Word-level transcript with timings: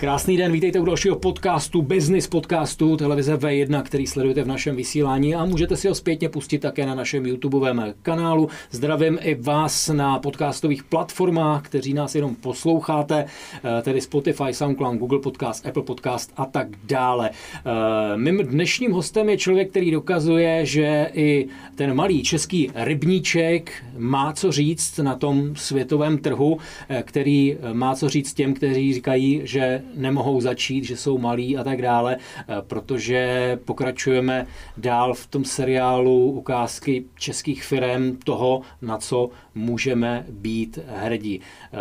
Krásný 0.00 0.36
den, 0.36 0.52
vítejte 0.52 0.80
u 0.80 0.84
dalšího 0.84 1.16
podcastu, 1.16 1.82
business 1.82 2.26
podcastu 2.26 2.96
televize 2.96 3.36
V1, 3.36 3.82
který 3.82 4.06
sledujete 4.06 4.42
v 4.42 4.46
našem 4.46 4.76
vysílání 4.76 5.34
a 5.34 5.44
můžete 5.44 5.76
si 5.76 5.88
ho 5.88 5.94
zpětně 5.94 6.28
pustit 6.28 6.58
také 6.58 6.86
na 6.86 6.94
našem 6.94 7.26
YouTubeovém 7.26 7.94
kanálu. 8.02 8.48
Zdravím 8.70 9.18
i 9.22 9.34
vás 9.34 9.88
na 9.88 10.18
podcastových 10.18 10.84
platformách, 10.84 11.62
kteří 11.62 11.94
nás 11.94 12.14
jenom 12.14 12.34
posloucháte, 12.34 13.24
eh, 13.24 13.82
tedy 13.82 14.00
Spotify, 14.00 14.52
SoundCloud, 14.52 14.98
Google 14.98 15.18
Podcast, 15.18 15.66
Apple 15.66 15.82
Podcast 15.82 16.32
a 16.36 16.46
tak 16.46 16.68
dále. 16.84 17.30
Eh, 17.30 18.16
mým 18.16 18.38
dnešním 18.38 18.92
hostem 18.92 19.28
je 19.28 19.36
člověk, 19.36 19.70
který 19.70 19.90
dokazuje, 19.90 20.66
že 20.66 21.10
i 21.14 21.46
ten 21.74 21.94
malý 21.94 22.22
český 22.22 22.70
rybníček 22.74 23.72
má 23.96 24.32
co 24.32 24.52
říct 24.52 24.98
na 24.98 25.14
tom 25.14 25.56
světovém 25.56 26.18
trhu, 26.18 26.58
eh, 26.88 27.02
který 27.06 27.56
má 27.72 27.94
co 27.94 28.08
říct 28.08 28.34
těm, 28.34 28.54
kteří 28.54 28.94
říkají, 28.94 29.40
že 29.44 29.82
nemohou 29.94 30.40
začít, 30.40 30.84
že 30.84 30.96
jsou 30.96 31.18
malí 31.18 31.56
a 31.56 31.64
tak 31.64 31.82
dále, 31.82 32.16
eh, 32.16 32.44
protože 32.60 33.58
pokračujeme 33.64 34.46
dál 34.76 35.14
v 35.14 35.26
tom 35.26 35.44
seriálu 35.44 36.30
ukázky 36.30 37.04
českých 37.18 37.64
firm 37.64 38.16
toho, 38.24 38.62
na 38.82 38.98
co 38.98 39.30
můžeme 39.54 40.26
být 40.28 40.78
hrdí. 40.86 41.40
Eh, 41.40 41.76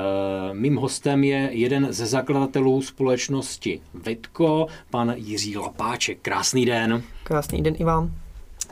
mým 0.54 0.76
hostem 0.76 1.24
je 1.24 1.50
jeden 1.52 1.88
ze 1.90 2.06
zakladatelů 2.06 2.82
společnosti 2.82 3.82
Vitko, 3.94 4.68
pan 4.90 5.14
Jiří 5.16 5.58
Lapáček. 5.58 6.18
Krásný 6.22 6.66
den. 6.66 7.04
Krásný 7.24 7.64
den 7.64 7.76
i 7.78 7.84
vám. 7.84 8.12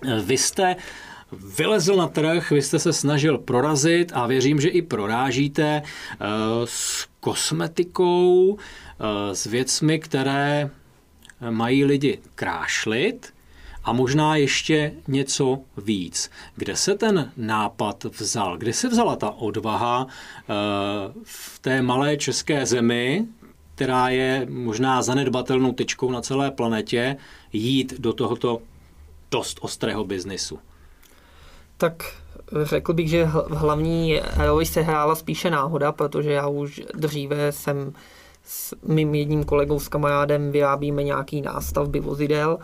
Eh, 0.07 0.21
vy 0.21 0.37
jste 0.37 0.75
vylezl 1.57 1.95
na 1.95 2.07
trh, 2.07 2.51
vy 2.51 2.61
jste 2.61 2.79
se 2.79 2.93
snažil 2.93 3.37
prorazit 3.37 4.11
a 4.15 4.27
věřím, 4.27 4.61
že 4.61 4.69
i 4.69 4.81
prorážíte 4.81 5.81
s 6.65 7.07
kosmetikou, 7.25 8.57
s 9.33 9.45
věcmi, 9.45 9.99
které 9.99 10.69
mají 11.49 11.85
lidi 11.85 12.19
krášlit 12.35 13.33
a 13.85 13.93
možná 13.93 14.35
ještě 14.35 14.91
něco 15.07 15.59
víc. 15.77 16.31
Kde 16.55 16.75
se 16.75 16.95
ten 16.95 17.31
nápad 17.37 18.03
vzal? 18.03 18.57
Kde 18.57 18.73
se 18.73 18.87
vzala 18.87 19.15
ta 19.15 19.29
odvaha 19.29 20.07
eh, 20.09 20.53
v 21.23 21.59
té 21.59 21.81
malé 21.81 22.17
české 22.17 22.65
zemi, 22.65 23.25
která 23.75 24.09
je 24.09 24.47
možná 24.49 25.01
zanedbatelnou 25.01 25.71
tyčkou 25.71 26.11
na 26.11 26.21
celé 26.21 26.51
planetě, 26.51 27.17
jít 27.53 27.93
do 27.99 28.13
tohoto 28.13 28.61
dost 29.31 29.57
ostrého 29.61 30.03
biznisu? 30.03 30.59
Tak 31.77 32.03
řekl 32.63 32.93
bych, 32.93 33.09
že 33.09 33.25
hlavní 33.49 34.21
roli 34.37 34.65
se 34.65 34.81
hrála 34.81 35.15
spíše 35.15 35.49
náhoda, 35.49 35.91
protože 35.91 36.31
já 36.31 36.47
už 36.47 36.81
dříve 36.93 37.51
jsem 37.51 37.93
s 38.45 38.75
mým 38.87 39.15
jedním 39.15 39.43
kolegou, 39.43 39.79
s 39.79 39.87
kamarádem 39.87 40.51
vyrábíme 40.51 41.03
nějaký 41.03 41.41
nástavby 41.41 41.99
vozidel. 41.99 42.57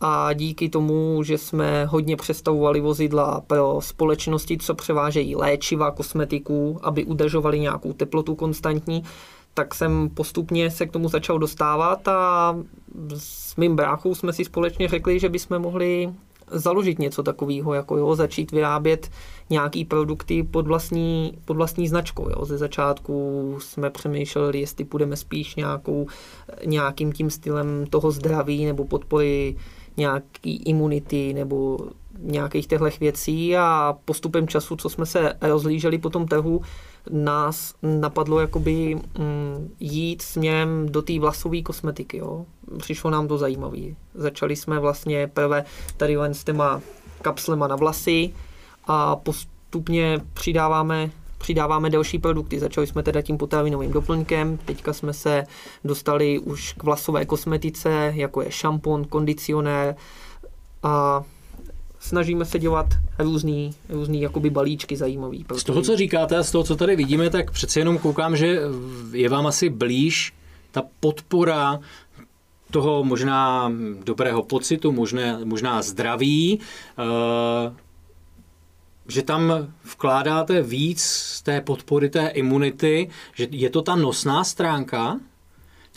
A 0.00 0.32
díky 0.32 0.68
tomu, 0.68 1.22
že 1.22 1.38
jsme 1.38 1.84
hodně 1.84 2.16
přestavovali 2.16 2.80
vozidla 2.80 3.40
pro 3.46 3.78
společnosti, 3.80 4.58
co 4.58 4.74
převážejí 4.74 5.36
léčiva, 5.36 5.90
kosmetiku, 5.90 6.80
aby 6.82 7.04
udržovali 7.04 7.60
nějakou 7.60 7.92
teplotu 7.92 8.34
konstantní, 8.34 9.02
tak 9.54 9.74
jsem 9.74 10.08
postupně 10.14 10.70
se 10.70 10.86
k 10.86 10.92
tomu 10.92 11.08
začal 11.08 11.38
dostávat 11.38 12.08
a 12.08 12.56
s 13.16 13.56
mým 13.56 13.76
bráchou 13.76 14.14
jsme 14.14 14.32
si 14.32 14.44
společně 14.44 14.88
řekli, 14.88 15.20
že 15.20 15.28
bychom 15.28 15.58
mohli 15.58 16.12
založit 16.50 16.98
něco 16.98 17.22
takového, 17.22 17.74
jako 17.74 17.96
jo, 17.96 18.14
začít 18.14 18.52
vyrábět 18.52 19.10
nějaký 19.50 19.84
produkty 19.84 20.42
pod 20.42 20.66
vlastní, 20.66 21.38
pod 21.44 21.56
vlastní 21.56 21.88
značkou. 21.88 22.30
Jo. 22.30 22.44
Ze 22.44 22.58
začátku 22.58 23.56
jsme 23.60 23.90
přemýšleli, 23.90 24.60
jestli 24.60 24.84
půjdeme 24.84 25.16
spíš 25.16 25.56
nějakou, 25.56 26.06
nějakým 26.66 27.12
tím 27.12 27.30
stylem 27.30 27.86
toho 27.90 28.10
zdraví 28.10 28.64
nebo 28.64 28.84
podpory 28.84 29.56
nějaký 29.96 30.56
imunity 30.56 31.34
nebo 31.34 31.78
nějakých 32.18 32.66
těchto 32.66 32.88
věcí 33.00 33.56
a 33.56 33.94
postupem 34.04 34.48
času, 34.48 34.76
co 34.76 34.88
jsme 34.88 35.06
se 35.06 35.32
rozlíželi 35.40 35.98
po 35.98 36.10
tom 36.10 36.26
trhu, 36.26 36.60
nás 37.10 37.74
napadlo 37.82 38.40
jakoby 38.40 38.94
mm, 38.94 39.74
jít 39.80 40.22
směrem 40.22 40.88
do 40.88 41.02
té 41.02 41.18
vlasové 41.18 41.62
kosmetiky. 41.62 42.16
Jo. 42.18 42.46
Přišlo 42.78 43.10
nám 43.10 43.28
to 43.28 43.38
zajímavé. 43.38 43.80
Začali 44.14 44.56
jsme 44.56 44.80
vlastně 44.80 45.26
prvé 45.26 45.64
tady 45.96 46.16
len 46.16 46.34
s 46.34 46.44
těma 46.44 46.80
kapslema 47.22 47.68
na 47.68 47.76
vlasy 47.76 48.34
a 48.84 49.16
postupně 49.16 50.20
přidáváme 50.32 51.10
přidáváme 51.38 51.90
další 51.90 52.18
produkty. 52.18 52.60
Začali 52.60 52.86
jsme 52.86 53.02
teda 53.02 53.22
tím 53.22 53.38
potravinovým 53.38 53.92
doplňkem, 53.92 54.56
teďka 54.64 54.92
jsme 54.92 55.12
se 55.12 55.44
dostali 55.84 56.38
už 56.38 56.72
k 56.72 56.82
vlasové 56.82 57.24
kosmetice, 57.24 58.12
jako 58.16 58.42
je 58.42 58.50
šampon, 58.50 59.04
kondicionér 59.04 59.96
a 60.82 61.22
snažíme 62.00 62.44
se 62.44 62.58
dělat 62.58 62.86
různý, 63.18 63.70
různý 63.88 64.20
jakoby 64.20 64.50
balíčky 64.50 64.96
zajímavý. 64.96 65.44
Z 65.56 65.64
toho, 65.64 65.82
co 65.82 65.96
říkáte 65.96 66.36
a 66.36 66.42
z 66.42 66.50
toho, 66.50 66.64
co 66.64 66.76
tady 66.76 66.96
vidíme, 66.96 67.30
tak 67.30 67.50
přeci 67.50 67.78
jenom 67.78 67.98
koukám, 67.98 68.36
že 68.36 68.60
je 69.12 69.28
vám 69.28 69.46
asi 69.46 69.68
blíž 69.70 70.34
ta 70.70 70.82
podpora 71.00 71.80
toho 72.70 73.04
možná 73.04 73.72
dobrého 74.04 74.42
pocitu, 74.42 74.92
možná, 74.92 75.40
možná 75.44 75.82
zdraví, 75.82 76.60
uh, 76.98 77.72
že 79.08 79.22
tam 79.22 79.52
vkládáte 79.84 80.62
víc 80.62 81.42
té 81.44 81.60
podpory 81.60 82.10
té 82.10 82.28
imunity, 82.28 83.10
že 83.34 83.48
je 83.50 83.70
to 83.70 83.82
ta 83.82 83.96
nosná 83.96 84.44
stránka 84.44 85.20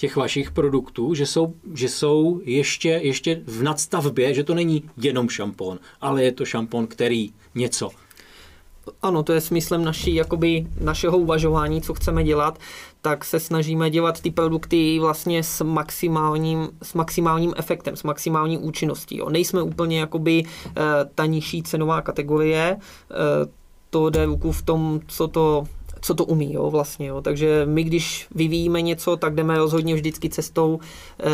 těch 0.02 0.16
vašich 0.16 0.52
produktů, 0.52 1.14
že 1.14 1.26
jsou, 1.26 1.54
že 1.74 1.90
jsou 1.90 2.42
ještě, 2.44 2.90
ještě 2.90 3.42
v 3.46 3.64
nadstavbě, 3.64 4.34
že 4.34 4.44
to 4.44 4.56
není 4.56 4.84
jenom 4.98 5.30
šampon, 5.30 5.80
ale 6.02 6.24
je 6.24 6.32
to 6.32 6.46
šampon, 6.46 6.88
který 6.88 7.30
něco 7.56 7.90
ano, 9.02 9.24
to 9.24 9.34
je 9.34 9.42
smyslem 9.42 9.86
naší, 9.86 10.16
jakoby 10.16 10.68
našeho 10.82 11.18
uvažování, 11.18 11.82
co 11.82 11.94
chceme 11.94 12.24
dělat, 12.24 12.60
tak 13.02 13.26
se 13.26 13.40
snažíme 13.40 13.90
dělat 13.90 14.22
ty 14.22 14.32
produkty 14.32 15.00
vlastně 15.00 15.44
s 15.44 15.64
maximálním, 15.64 16.70
s 16.84 16.94
maximálním 16.94 17.54
efektem, 17.58 17.96
s 17.96 18.04
maximální 18.04 18.58
účinností. 18.58 19.18
Jo. 19.18 19.30
Nejsme 19.30 19.62
úplně 19.62 20.00
jakoby 20.00 20.44
e, 20.44 20.46
ta 21.16 21.26
nižší 21.26 21.64
cenová 21.64 22.02
kategorie, 22.02 22.62
e, 22.62 22.78
to 23.90 24.10
jde 24.10 24.26
ruku 24.26 24.52
v 24.52 24.62
tom, 24.62 25.00
co 25.08 25.28
to 25.28 25.64
co 26.02 26.14
to 26.14 26.26
umí, 26.26 26.54
jo, 26.54 26.70
vlastně, 26.70 27.08
jo. 27.08 27.22
Takže 27.22 27.66
my, 27.66 27.84
když 27.84 28.28
vyvíjíme 28.36 28.82
něco, 28.82 29.18
tak 29.18 29.36
jdeme 29.36 29.58
rozhodně 29.58 29.96
vždycky 29.96 30.30
cestou 30.30 30.80
e, 30.80 31.30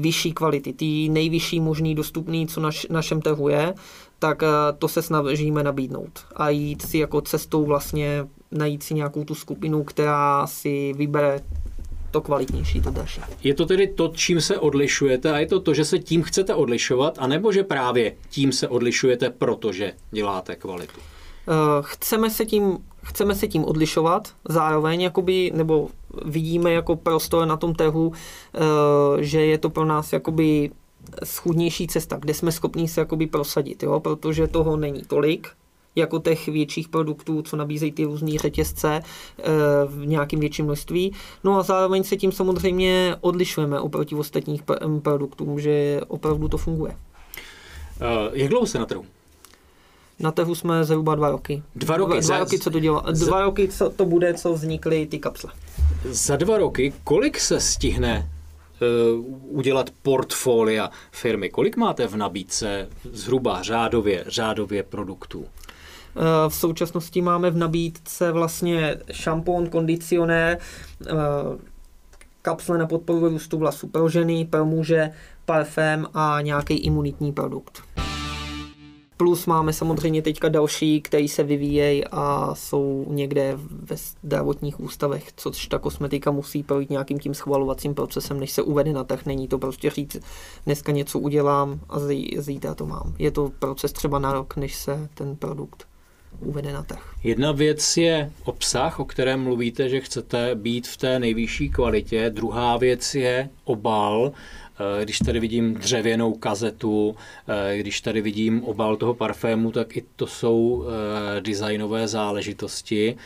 vyšší 0.00 0.32
kvality, 0.32 0.72
ty 0.72 1.08
nejvyšší 1.08 1.60
možný 1.60 1.94
dostupný, 1.94 2.46
co 2.46 2.60
naš, 2.60 2.86
našem 2.90 3.20
trhu 3.20 3.48
je, 3.48 3.74
tak 4.18 4.42
eh, 4.42 4.48
to 4.78 4.88
se 4.88 5.02
snažíme 5.02 5.62
nabídnout 5.62 6.26
a 6.36 6.48
jít 6.48 6.82
si 6.82 6.98
jako 6.98 7.20
cestou 7.20 7.64
vlastně 7.64 8.26
najít 8.50 8.82
si 8.82 8.94
nějakou 8.94 9.24
tu 9.24 9.34
skupinu, 9.34 9.84
která 9.84 10.46
si 10.46 10.92
vybere 10.96 11.40
to 12.10 12.20
kvalitnější, 12.20 12.80
to 12.80 12.90
další. 12.90 13.20
Je 13.42 13.54
to 13.54 13.66
tedy 13.66 13.86
to, 13.86 14.12
čím 14.14 14.40
se 14.40 14.58
odlišujete 14.58 15.32
a 15.32 15.38
je 15.38 15.46
to 15.46 15.60
to, 15.60 15.74
že 15.74 15.84
se 15.84 15.98
tím 15.98 16.22
chcete 16.22 16.54
odlišovat, 16.54 17.18
anebo 17.18 17.52
že 17.52 17.62
právě 17.62 18.16
tím 18.30 18.52
se 18.52 18.68
odlišujete, 18.68 19.30
protože 19.30 19.92
děláte 20.10 20.56
kvalitu? 20.56 21.00
Eh, 21.48 21.82
chceme 21.82 22.30
se 22.30 22.46
tím, 22.46 22.78
chceme 23.02 23.34
se 23.34 23.48
tím 23.48 23.64
odlišovat, 23.64 24.28
zároveň 24.48 25.00
jakoby, 25.00 25.52
nebo 25.54 25.88
vidíme 26.24 26.72
jako 26.72 26.96
prostor 26.96 27.46
na 27.46 27.56
tom 27.56 27.74
trhu, 27.74 28.12
eh, 28.54 28.58
že 29.22 29.46
je 29.46 29.58
to 29.58 29.70
pro 29.70 29.84
nás 29.84 30.12
jakoby 30.12 30.70
schudnější 31.24 31.86
cesta, 31.86 32.16
kde 32.16 32.34
jsme 32.34 32.52
schopni 32.52 32.88
se 32.88 33.00
jakoby 33.00 33.26
prosadit, 33.26 33.82
jo? 33.82 34.00
protože 34.00 34.46
toho 34.46 34.76
není 34.76 35.02
tolik, 35.02 35.48
jako 35.96 36.18
těch 36.18 36.48
větších 36.48 36.88
produktů, 36.88 37.42
co 37.42 37.56
nabízejí 37.56 37.92
ty 37.92 38.04
různé 38.04 38.38
řetězce 38.38 38.94
e, 38.94 39.02
v 39.86 40.06
nějakém 40.06 40.40
větším 40.40 40.64
množství. 40.64 41.12
No 41.44 41.58
a 41.58 41.62
zároveň 41.62 42.04
se 42.04 42.16
tím 42.16 42.32
samozřejmě 42.32 43.16
odlišujeme 43.20 43.80
oproti 43.80 44.14
ostatních 44.14 44.62
produktům, 45.02 45.60
že 45.60 46.00
opravdu 46.08 46.48
to 46.48 46.56
funguje. 46.58 46.96
Jak 48.32 48.48
dlouho 48.48 48.66
se 48.66 48.78
na 48.78 48.86
trhu? 48.86 49.04
Na 50.20 50.32
trhu 50.32 50.54
jsme 50.54 50.84
zhruba 50.84 51.14
dva 51.14 51.30
roky. 51.30 51.62
Dva 51.76 51.96
roky? 51.96 52.12
Dva, 52.12 52.20
dva 52.20 52.38
roky, 52.38 52.58
co 52.58 52.70
to 52.70 52.80
dělá. 52.80 53.04
Dva 53.12 53.42
roky, 53.42 53.68
co 53.68 53.90
to 53.90 54.04
bude, 54.04 54.34
co 54.34 54.52
vznikly 54.52 55.06
ty 55.06 55.18
kapsle. 55.18 55.52
Za 56.04 56.36
dva 56.36 56.58
roky, 56.58 56.92
kolik 57.04 57.40
se 57.40 57.60
stihne 57.60 58.30
Eh, 58.80 59.12
udělat 59.48 59.90
portfolia 60.02 60.90
firmy. 61.12 61.50
Kolik 61.50 61.76
máte 61.76 62.06
v 62.06 62.16
nabídce 62.16 62.88
zhruba 63.12 63.62
řádově, 63.62 64.24
řádově 64.26 64.82
produktů? 64.82 65.44
Eh, 65.46 66.48
v 66.48 66.54
současnosti 66.54 67.22
máme 67.22 67.50
v 67.50 67.56
nabídce 67.56 68.32
vlastně 68.32 68.96
šampon, 69.12 69.68
kondicionér, 69.68 70.58
eh, 71.06 71.12
kapsle 72.42 72.78
na 72.78 72.86
podporu 72.86 73.28
růstu 73.28 73.58
vlasů 73.58 73.88
pro 73.88 74.08
ženy, 74.08 74.44
pro 74.50 74.64
muže, 74.64 75.10
parfém 75.44 76.06
a 76.14 76.40
nějaký 76.40 76.74
imunitní 76.74 77.32
produkt. 77.32 77.82
Plus 79.18 79.46
máme 79.46 79.72
samozřejmě 79.72 80.22
teďka 80.22 80.48
další, 80.48 81.02
který 81.02 81.28
se 81.28 81.42
vyvíjejí 81.42 82.04
a 82.04 82.54
jsou 82.54 83.06
někde 83.08 83.58
ve 83.70 83.96
zdravotních 83.96 84.80
ústavech, 84.80 85.32
což 85.36 85.66
ta 85.66 85.78
kosmetika 85.78 86.30
musí 86.30 86.62
projít 86.62 86.90
nějakým 86.90 87.18
tím 87.18 87.34
schvalovacím 87.34 87.94
procesem, 87.94 88.40
než 88.40 88.50
se 88.50 88.62
uvede 88.62 88.92
na 88.92 89.04
trh. 89.04 89.26
Není 89.26 89.48
to 89.48 89.58
prostě 89.58 89.90
říct, 89.90 90.16
dneska 90.66 90.92
něco 90.92 91.18
udělám 91.18 91.80
a 91.88 91.98
zítra 92.36 92.74
to 92.74 92.86
mám. 92.86 93.14
Je 93.18 93.30
to 93.30 93.50
proces 93.58 93.92
třeba 93.92 94.18
na 94.18 94.32
rok, 94.32 94.56
než 94.56 94.74
se 94.74 95.08
ten 95.14 95.36
produkt 95.36 95.87
uvede 96.40 96.72
na 96.72 96.82
trh. 96.82 97.14
Jedna 97.24 97.52
věc 97.52 97.96
je 97.96 98.32
obsah, 98.44 99.00
o 99.00 99.04
kterém 99.04 99.42
mluvíte, 99.42 99.88
že 99.88 100.00
chcete 100.00 100.54
být 100.54 100.86
v 100.86 100.96
té 100.96 101.18
nejvyšší 101.18 101.70
kvalitě. 101.70 102.30
Druhá 102.30 102.76
věc 102.76 103.14
je 103.14 103.48
obal. 103.64 104.32
Eh, 104.80 105.04
když 105.04 105.18
tady 105.18 105.40
vidím 105.40 105.74
dřevěnou 105.74 106.32
kazetu, 106.32 107.16
eh, 107.48 107.78
když 107.78 108.00
tady 108.00 108.20
vidím 108.20 108.64
obal 108.64 108.96
toho 108.96 109.14
parfému, 109.14 109.72
tak 109.72 109.96
i 109.96 110.04
to 110.16 110.26
jsou 110.26 110.84
eh, 110.84 111.40
designové 111.40 112.08
záležitosti. 112.08 113.16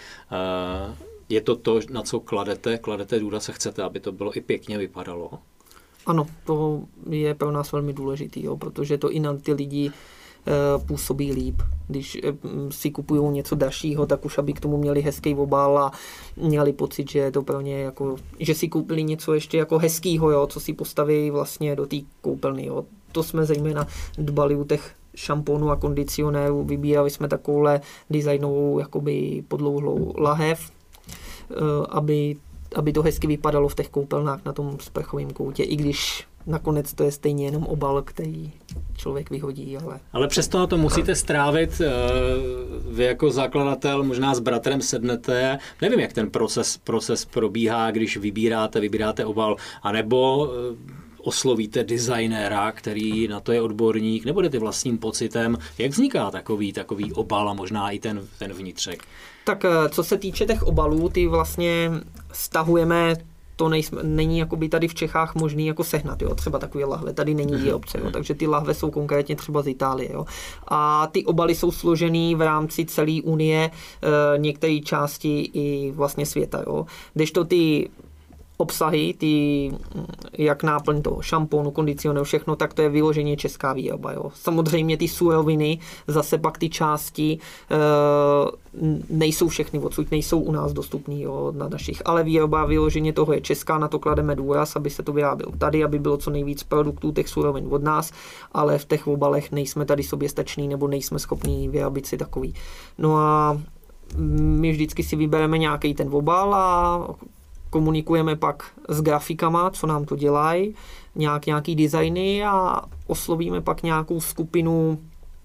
Je 1.28 1.40
to 1.40 1.56
to, 1.56 1.80
na 1.90 2.02
co 2.02 2.20
kladete, 2.20 2.78
kladete 2.78 3.18
důraz 3.18 3.48
a 3.48 3.52
chcete, 3.52 3.82
aby 3.82 4.00
to 4.00 4.12
bylo 4.12 4.36
i 4.36 4.40
pěkně 4.40 4.78
vypadalo? 4.78 5.30
Ano, 6.06 6.26
to 6.44 6.82
je 7.10 7.34
pro 7.34 7.52
nás 7.52 7.72
velmi 7.72 7.92
důležitý, 7.92 8.44
jo, 8.44 8.56
protože 8.56 8.98
to 8.98 9.10
i 9.10 9.20
na 9.20 9.36
ty 9.36 9.52
lidi 9.52 9.92
působí 10.86 11.32
líp. 11.32 11.62
Když 11.88 12.18
eh, 12.24 12.32
si 12.70 12.90
kupují 12.90 13.28
něco 13.34 13.54
dalšího, 13.54 14.06
tak 14.06 14.24
už 14.24 14.38
aby 14.38 14.52
k 14.52 14.60
tomu 14.60 14.76
měli 14.76 15.02
hezký 15.02 15.34
obal 15.34 15.78
a 15.78 15.92
měli 16.36 16.72
pocit, 16.72 17.10
že 17.10 17.18
je 17.18 17.32
to 17.32 17.42
pro 17.42 17.60
ně 17.60 17.78
jako, 17.78 18.16
že 18.40 18.54
si 18.54 18.68
koupili 18.68 19.02
něco 19.02 19.34
ještě 19.34 19.58
jako 19.58 19.78
hezkýho, 19.78 20.30
jo, 20.30 20.46
co 20.46 20.60
si 20.60 20.72
postaví 20.72 21.30
vlastně 21.30 21.76
do 21.76 21.86
té 21.86 21.96
koupelny. 22.20 22.66
Jo. 22.66 22.84
To 23.12 23.22
jsme 23.22 23.44
zejména 23.44 23.86
dbali 24.18 24.56
u 24.56 24.64
těch 24.64 24.94
šamponů 25.14 25.70
a 25.70 25.76
kondicionérů, 25.76 26.64
vybírali 26.64 27.10
jsme 27.10 27.28
takovouhle 27.28 27.80
designovou 28.10 28.78
jakoby 28.78 29.44
podlouhlou 29.48 30.14
lahev, 30.16 30.70
eh, 30.70 31.54
aby, 31.88 32.36
aby 32.74 32.92
to 32.92 33.02
hezky 33.02 33.26
vypadalo 33.26 33.68
v 33.68 33.74
těch 33.74 33.88
koupelnách 33.88 34.44
na 34.44 34.52
tom 34.52 34.76
sprchovém 34.80 35.30
koutě, 35.30 35.62
i 35.62 35.76
když 35.76 36.26
nakonec 36.46 36.94
to 36.94 37.04
je 37.04 37.12
stejně 37.12 37.44
jenom 37.44 37.64
obal, 37.64 38.02
který 38.02 38.52
člověk 38.96 39.30
vyhodí. 39.30 39.76
Ale, 39.76 40.00
ale 40.12 40.28
přesto 40.28 40.58
na 40.58 40.66
to 40.66 40.78
musíte 40.78 41.14
strávit, 41.14 41.80
eh, 41.80 41.90
vy 42.90 43.04
jako 43.04 43.30
zakladatel 43.30 44.02
možná 44.02 44.34
s 44.34 44.40
bratrem 44.40 44.82
sednete, 44.82 45.58
nevím, 45.82 46.00
jak 46.00 46.12
ten 46.12 46.30
proces, 46.30 46.76
proces 46.76 47.24
probíhá, 47.24 47.90
když 47.90 48.16
vybíráte, 48.16 48.80
vybíráte 48.80 49.24
obal, 49.24 49.56
anebo 49.82 50.50
eh, 50.52 51.02
oslovíte 51.22 51.84
designéra, 51.84 52.72
který 52.72 53.28
na 53.28 53.40
to 53.40 53.52
je 53.52 53.62
odborník, 53.62 54.24
nebo 54.24 54.42
jdete 54.42 54.58
vlastním 54.58 54.98
pocitem, 54.98 55.58
jak 55.78 55.90
vzniká 55.90 56.30
takový, 56.30 56.72
takový 56.72 57.12
obal 57.12 57.48
a 57.48 57.54
možná 57.54 57.90
i 57.90 57.98
ten, 57.98 58.28
ten 58.38 58.52
vnitřek? 58.52 59.04
Tak 59.44 59.64
eh, 59.64 59.88
co 59.88 60.04
se 60.04 60.18
týče 60.18 60.46
těch 60.46 60.62
obalů, 60.62 61.08
ty 61.08 61.26
vlastně 61.26 61.90
stahujeme 62.32 63.14
to 63.62 63.68
nejsme, 63.68 64.02
není 64.02 64.38
jakoby 64.38 64.68
tady 64.68 64.88
v 64.88 64.94
Čechách 64.94 65.34
možný 65.34 65.66
jako 65.66 65.84
sehnat, 65.84 66.22
jo, 66.22 66.34
třeba 66.34 66.58
takové 66.58 66.84
lahve, 66.84 67.12
tady 67.12 67.34
není 67.34 67.52
mhm. 67.52 67.62
výrobce, 67.62 67.98
jo, 68.04 68.10
takže 68.10 68.34
ty 68.34 68.46
lahve 68.46 68.74
jsou 68.74 68.90
konkrétně 68.90 69.36
třeba 69.36 69.62
z 69.62 69.68
Itálie, 69.68 70.12
jo. 70.12 70.26
A 70.68 71.06
ty 71.06 71.24
obaly 71.24 71.54
jsou 71.54 71.70
složený 71.70 72.34
v 72.34 72.40
rámci 72.40 72.84
celé 72.84 73.22
unie, 73.22 73.70
e, 73.70 74.38
některé 74.38 74.80
části 74.80 75.50
i 75.54 75.92
vlastně 75.94 76.26
světa, 76.26 76.64
jo. 76.66 76.86
to 77.30 77.44
ty 77.44 77.90
obsahy, 78.56 79.14
ty, 79.18 79.70
jak 80.38 80.62
náplň 80.62 81.02
toho 81.02 81.22
šampónu, 81.22 81.70
kondicionéru, 81.70 82.24
všechno, 82.24 82.56
tak 82.56 82.74
to 82.74 82.82
je 82.82 82.88
vyloženě 82.88 83.36
česká 83.36 83.72
výroba. 83.72 84.12
Jo. 84.12 84.30
Samozřejmě 84.34 84.96
ty 84.96 85.08
suroviny, 85.08 85.78
zase 86.06 86.38
pak 86.38 86.58
ty 86.58 86.68
části 86.68 87.38
e, 87.38 87.76
nejsou 89.10 89.48
všechny 89.48 89.78
odsud, 89.78 90.10
nejsou 90.10 90.40
u 90.40 90.52
nás 90.52 90.72
dostupné 90.72 91.14
na 91.52 91.68
našich, 91.68 92.02
ale 92.04 92.24
výroba 92.24 92.64
vyloženě 92.64 93.12
toho 93.12 93.32
je 93.32 93.40
česká, 93.40 93.78
na 93.78 93.88
to 93.88 93.98
klademe 93.98 94.36
důraz, 94.36 94.76
aby 94.76 94.90
se 94.90 95.02
to 95.02 95.12
vyrábělo 95.12 95.52
tady, 95.58 95.84
aby 95.84 95.98
bylo 95.98 96.16
co 96.16 96.30
nejvíc 96.30 96.62
produktů 96.62 97.12
těch 97.12 97.28
surovin 97.28 97.66
od 97.70 97.82
nás, 97.82 98.12
ale 98.52 98.78
v 98.78 98.84
těch 98.84 99.06
obalech 99.06 99.52
nejsme 99.52 99.84
tady 99.84 100.02
soběstační 100.02 100.68
nebo 100.68 100.88
nejsme 100.88 101.18
schopní 101.18 101.68
vyrobit 101.68 102.06
si 102.06 102.16
takový. 102.16 102.54
No 102.98 103.16
a 103.16 103.60
my 104.16 104.72
vždycky 104.72 105.02
si 105.02 105.16
vybereme 105.16 105.58
nějaký 105.58 105.94
ten 105.94 106.08
obal 106.14 106.54
a 106.54 107.08
komunikujeme 107.72 108.36
pak 108.36 108.64
s 108.88 109.02
grafikama, 109.02 109.70
co 109.70 109.86
nám 109.86 110.04
to 110.04 110.16
dělají, 110.16 110.74
nějak, 111.14 111.46
nějaký 111.46 111.76
designy 111.76 112.44
a 112.44 112.82
oslovíme 113.06 113.60
pak 113.60 113.82
nějakou 113.82 114.20
skupinu 114.20 114.98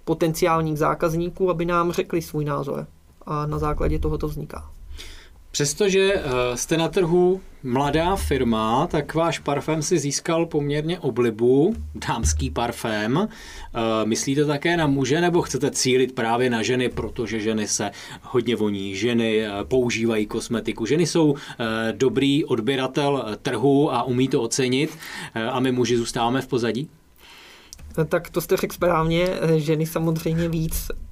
potenciálních 0.05 0.77
zákazníků, 0.77 1.49
aby 1.49 1.65
nám 1.65 1.91
řekli 1.91 2.21
svůj 2.21 2.45
názor. 2.45 2.87
A 3.25 3.45
na 3.45 3.59
základě 3.59 3.99
toho 3.99 4.17
to 4.17 4.27
vzniká. 4.27 4.71
Přestože 5.51 6.13
eh, 6.13 6.57
jste 6.57 6.77
na 6.77 6.87
trhu 6.87 7.41
mladá 7.67 8.15
firma, 8.15 8.87
tak 8.87 9.13
váš 9.13 9.39
parfém 9.39 9.81
si 9.81 9.99
získal 9.99 10.45
poměrně 10.45 10.99
oblibu, 10.99 11.75
dámský 12.07 12.49
parfém. 12.49 13.27
Eh, 13.27 13.79
myslíte 14.05 14.45
také 14.45 14.77
na 14.77 14.87
muže 14.87 15.21
nebo 15.21 15.41
chcete 15.41 15.71
cílit 15.71 16.15
právě 16.15 16.49
na 16.49 16.61
ženy, 16.61 16.89
protože 16.89 17.39
ženy 17.39 17.67
se 17.67 17.91
hodně 18.21 18.55
voní, 18.55 18.95
ženy 18.95 19.45
eh, 19.45 19.51
používají 19.63 20.25
kosmetiku, 20.25 20.85
ženy 20.85 21.05
jsou 21.05 21.35
dobrý 21.91 22.45
odběratel 22.45 23.25
trhu 23.41 23.93
a 23.93 24.03
umí 24.03 24.27
to 24.27 24.41
ocenit 24.41 24.97
a 25.51 25.59
my 25.59 25.71
muži 25.71 25.97
zůstáváme 25.97 26.41
v 26.41 26.47
pozadí? 26.47 26.89
Tak 28.09 28.29
to 28.29 28.41
jste 28.41 28.57
řekl 28.57 28.75
správně, 28.75 29.27
ženy 29.57 29.85
samozřejmě 29.85 30.49
víc 30.49 30.87
Eh, 30.89 31.06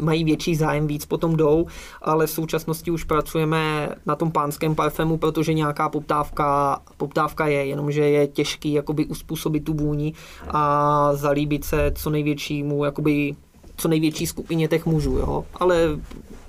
mají 0.00 0.24
větší 0.24 0.54
zájem, 0.54 0.86
víc 0.86 1.04
potom 1.04 1.36
jdou, 1.36 1.66
ale 2.02 2.26
v 2.26 2.30
současnosti 2.30 2.90
už 2.90 3.04
pracujeme 3.04 3.88
na 4.06 4.16
tom 4.16 4.30
pánském 4.30 4.74
parfému, 4.74 5.16
protože 5.16 5.54
nějaká 5.54 5.88
poptávka, 5.88 6.80
poptávka 6.96 7.46
je, 7.46 7.66
jenomže 7.66 8.00
je 8.00 8.26
těžký 8.26 8.72
jakoby 8.72 9.06
uspůsobit 9.06 9.64
tu 9.64 9.74
vůni 9.74 10.12
a 10.48 11.10
zalíbit 11.14 11.64
se 11.64 11.92
co 11.94 12.10
největšímu 12.10 12.84
jakoby 12.84 13.36
co 13.76 13.88
největší 13.88 14.26
skupině 14.26 14.68
těch 14.68 14.86
mužů, 14.86 15.16
jo. 15.16 15.44
Ale 15.54 15.76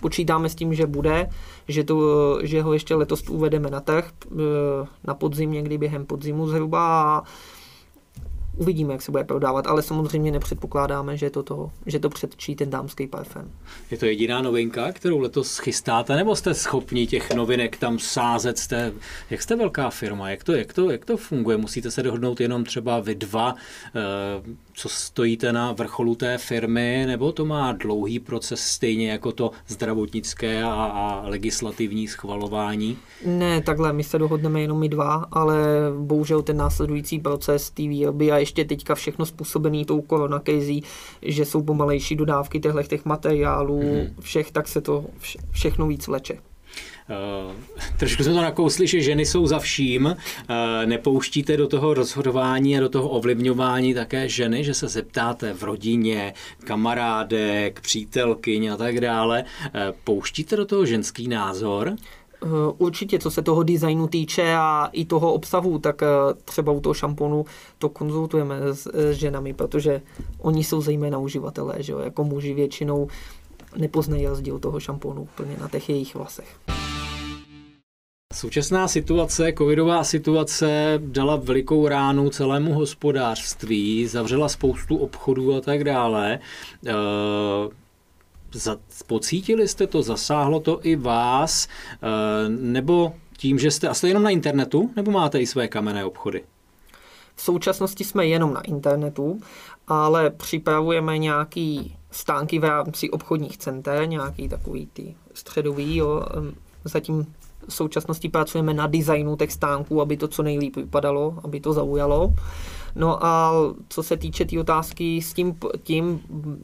počítáme 0.02 0.50
s 0.50 0.56
tím, 0.56 0.74
že 0.74 0.88
bude, 0.88 1.30
že, 1.68 1.84
to, 1.84 2.40
že 2.44 2.62
ho 2.62 2.74
ještě 2.74 2.96
letos 2.96 3.30
uvedeme 3.30 3.70
na 3.70 3.80
trh 3.80 4.12
eh, 4.32 4.88
na 5.04 5.14
podzim, 5.14 5.52
někdy 5.52 5.78
během 5.78 6.06
podzimu 6.06 6.48
zhruba 6.48 7.04
a 7.04 7.24
uvidíme, 8.58 8.94
jak 8.94 9.02
se 9.02 9.12
bude 9.12 9.24
prodávat, 9.24 9.68
ale 9.68 9.82
samozřejmě 9.82 10.32
nepředpokládáme, 10.32 11.18
že 11.18 11.30
to, 11.30 11.44
to, 11.44 11.72
že 11.86 12.00
to 12.00 12.10
předčí 12.10 12.56
ten 12.56 12.70
dámský 12.70 13.08
parfém. 13.08 13.52
Je 13.92 13.98
to 13.98 14.06
jediná 14.06 14.42
novinka, 14.42 14.92
kterou 14.92 15.20
letos 15.20 15.58
chystáte, 15.58 16.16
nebo 16.16 16.36
jste 16.36 16.54
schopni 16.54 17.08
těch 17.08 17.34
novinek 17.34 17.78
tam 17.78 18.00
sázet? 18.00 18.58
Jste, 18.58 18.94
jak 19.30 19.42
jste 19.42 19.56
velká 19.56 19.90
firma? 19.90 20.30
Jak 20.30 20.44
to, 20.44 20.54
jak, 20.54 20.74
to, 20.74 20.92
jak 20.92 21.06
to 21.06 21.18
funguje? 21.18 21.58
Musíte 21.58 21.92
se 21.92 22.04
dohodnout 22.04 22.42
jenom 22.42 22.64
třeba 22.64 23.00
vy 23.00 23.16
dva, 23.16 23.56
eh, 23.96 24.02
co 24.74 24.90
stojíte 24.90 25.54
na 25.54 25.72
vrcholu 25.72 26.16
té 26.16 26.38
firmy, 26.38 27.04
nebo 27.08 27.32
to 27.32 27.46
má 27.46 27.72
dlouhý 27.72 28.20
proces 28.20 28.62
stejně 28.62 29.12
jako 29.12 29.32
to 29.32 29.52
zdravotnické 29.68 30.64
a, 30.64 30.74
a 30.74 31.24
legislativní 31.28 32.08
schvalování? 32.08 32.98
Ne, 33.26 33.62
takhle, 33.62 33.94
my 33.94 34.04
se 34.04 34.20
dohodneme 34.20 34.62
jenom 34.62 34.80
my 34.80 34.90
dva, 34.90 35.28
ale 35.32 35.56
bohužel 36.00 36.42
ten 36.42 36.58
následující 36.58 37.20
proces 37.20 37.70
té 37.70 37.82
výroby 37.82 38.32
a 38.32 38.38
ještě 38.42 38.66
teďka 38.66 38.96
všechno 38.96 39.26
způsobený 39.26 39.86
tou 39.86 40.02
koronakrizí, 40.02 40.84
že 41.22 41.46
jsou 41.46 41.64
pomalejší 41.64 42.16
dodávky 42.16 42.60
těchto 42.60 42.84
těch 42.84 43.06
materiálů, 43.06 43.82
mm-hmm. 43.82 44.14
všech, 44.20 44.52
tak 44.52 44.68
se 44.68 44.82
to 44.82 45.06
vše, 45.18 45.40
všechno 45.52 45.88
víc 45.88 46.08
vleče. 46.08 46.38
Uh, 47.46 47.54
trošku 47.98 48.24
jsme 48.24 48.34
to 48.34 48.42
nakousli, 48.42 48.88
že 48.88 49.02
ženy 49.02 49.26
jsou 49.26 49.48
za 49.48 49.60
vším. 49.60 50.06
Uh, 50.06 50.16
nepouštíte 50.86 51.58
do 51.58 51.68
toho 51.68 51.94
rozhodování 51.94 52.78
a 52.78 52.80
do 52.80 52.90
toho 52.90 53.10
ovlivňování 53.10 53.94
také 53.94 54.30
ženy, 54.30 54.64
že 54.64 54.74
se 54.74 54.88
zeptáte 54.88 55.54
v 55.54 55.64
rodině, 55.64 56.34
kamarádek, 56.64 57.82
přítelkyň 57.82 58.68
a 58.68 58.78
tak 58.78 59.00
dále. 59.00 59.44
Uh, 59.44 59.72
pouštíte 60.04 60.56
do 60.56 60.66
toho 60.66 60.86
ženský 60.86 61.28
názor? 61.28 61.96
Určitě, 62.78 63.20
co 63.20 63.32
se 63.32 63.42
toho 63.42 63.64
designu 63.64 64.08
týče 64.08 64.56
a 64.56 64.90
i 64.92 65.06
toho 65.06 65.34
obsahu, 65.34 65.80
tak 65.80 66.02
třeba 66.46 66.72
u 66.72 66.80
toho 66.80 66.94
šamponu 66.94 67.46
to 67.78 67.90
konzultujeme 67.90 68.56
s, 68.62 68.88
s 68.94 69.12
ženami, 69.12 69.54
protože 69.54 70.02
oni 70.40 70.64
jsou 70.64 70.82
zejména 70.82 71.18
uživatelé, 71.18 71.76
že 71.80 71.92
jo? 71.92 72.00
jako 72.00 72.24
muži 72.24 72.54
většinou 72.54 73.08
nepoznají 73.78 74.28
rozdíl 74.28 74.60
toho 74.60 74.80
šamponu 74.80 75.22
úplně 75.22 75.58
na 75.62 75.70
těch 75.70 75.90
jejich 75.90 76.16
vlasech. 76.16 76.58
Současná 78.34 78.88
situace, 78.88 79.54
covidová 79.58 80.04
situace, 80.04 80.94
dala 80.98 81.36
velikou 81.36 81.88
ránu 81.88 82.30
celému 82.30 82.74
hospodářství, 82.74 84.08
zavřela 84.08 84.50
spoustu 84.50 84.98
obchodů 84.98 85.56
a 85.56 85.62
tak 85.62 85.84
dále. 85.84 86.40
Pocítili 89.08 89.68
jste 89.68 89.88
to, 89.88 90.02
zasáhlo 90.02 90.60
to 90.60 90.80
i 90.84 90.96
vás, 90.96 91.68
e, 91.68 92.50
nebo 92.50 93.14
tím, 93.38 93.60
že 93.60 93.72
jste, 93.72 93.88
a 93.88 93.94
jste 93.94 94.08
jenom 94.08 94.24
na 94.24 94.30
internetu, 94.30 94.92
nebo 94.96 95.12
máte 95.12 95.40
i 95.40 95.48
své 95.48 95.68
kamenné 95.68 96.06
obchody? 96.06 96.44
V 97.36 97.42
současnosti 97.42 98.04
jsme 98.04 98.28
jenom 98.28 98.54
na 98.54 98.62
internetu, 98.62 99.40
ale 99.88 100.30
připravujeme 100.30 101.18
nějaký 101.18 101.98
stánky 102.12 102.60
v 102.60 102.64
rámci 102.64 103.10
obchodních 103.10 103.58
center, 103.58 104.08
nějaký 104.08 104.50
takový 104.50 104.90
ty 104.94 105.16
středový, 105.34 105.96
jo. 105.96 106.26
Zatím 106.84 107.34
v 107.68 107.74
současnosti 107.74 108.30
pracujeme 108.30 108.74
na 108.74 108.88
designu 108.88 109.36
těch 109.36 109.52
stánků, 109.52 110.02
aby 110.02 110.18
to 110.18 110.28
co 110.28 110.44
nejlíp 110.44 110.76
vypadalo, 110.76 111.36
aby 111.44 111.60
to 111.60 111.74
zaujalo. 111.74 112.34
No 112.96 113.26
a 113.26 113.54
co 113.90 114.04
se 114.04 114.18
týče 114.18 114.46
té 114.46 114.50
tý 114.50 114.60
otázky 114.60 115.22
s 115.22 115.34
tím, 115.34 115.56
tím, 115.84 116.20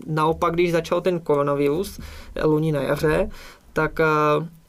naopak, 0.08 0.54
když 0.54 0.72
začal 0.72 1.02
ten 1.02 1.20
koronavirus 1.20 2.00
loni 2.44 2.72
na 2.72 2.82
jaře, 2.82 3.30
tak 3.74 4.00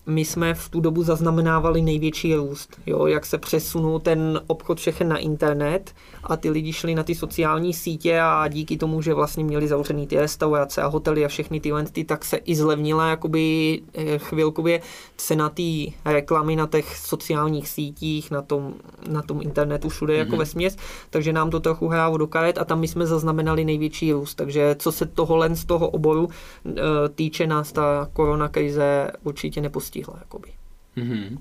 my 0.08 0.24
jsme 0.24 0.54
v 0.54 0.68
tu 0.68 0.80
dobu 0.80 1.02
zaznamenávali 1.02 1.82
největší 1.82 2.34
růst, 2.34 2.80
jo, 2.86 3.06
jak 3.06 3.26
se 3.26 3.38
přesunul 3.38 4.00
ten 4.00 4.40
obchod 4.46 4.78
všechen 4.78 5.08
na 5.08 5.18
internet 5.18 5.94
a 6.24 6.36
ty 6.36 6.50
lidi 6.50 6.72
šli 6.72 6.94
na 6.94 7.02
ty 7.02 7.14
sociální 7.14 7.72
sítě 7.74 8.20
a 8.20 8.48
díky 8.48 8.76
tomu, 8.76 9.02
že 9.02 9.14
vlastně 9.14 9.44
měli 9.44 9.68
zavřený 9.68 10.06
ty 10.06 10.16
restaurace 10.16 10.82
a 10.82 10.86
hotely 10.86 11.24
a 11.24 11.28
všechny 11.28 11.60
tyhle, 11.60 11.84
ty, 11.84 12.04
tak 12.04 12.24
se 12.24 12.36
i 12.36 12.56
zlevnila 12.56 13.08
jakoby 13.08 13.80
eh, 13.94 14.18
chvilkově 14.18 14.80
cena 15.16 15.48
té 15.48 15.62
reklamy 16.04 16.56
na 16.56 16.66
těch 16.66 16.96
sociálních 16.96 17.68
sítích, 17.68 18.30
na 18.30 18.42
tom, 18.42 18.74
na 19.08 19.22
tom 19.22 19.42
internetu 19.42 19.88
všude 19.88 20.14
mm-hmm. 20.14 20.18
jako 20.18 20.30
mhm. 20.30 20.38
ve 20.38 20.46
směs, 20.46 20.76
takže 21.10 21.32
nám 21.32 21.50
to 21.50 21.60
trochu 21.60 21.88
hrálo 21.88 22.16
do 22.16 22.26
karet 22.26 22.58
a 22.58 22.64
tam 22.64 22.80
my 22.80 22.88
jsme 22.88 23.06
zaznamenali 23.06 23.64
největší 23.64 24.12
růst, 24.12 24.34
takže 24.34 24.76
co 24.78 24.92
se 24.92 25.06
tohohle 25.06 25.56
z 25.56 25.64
toho 25.64 25.88
oboru 25.88 26.28
eh, 26.66 26.72
týče 27.14 27.46
nás 27.46 27.72
ta 27.72 28.08
korona 28.12 28.48
krize 28.48 29.10
určitě 29.22 29.60
nepostihla. 29.60 29.97
Jakoby. 30.18 30.48
Mm-hmm. 30.96 31.38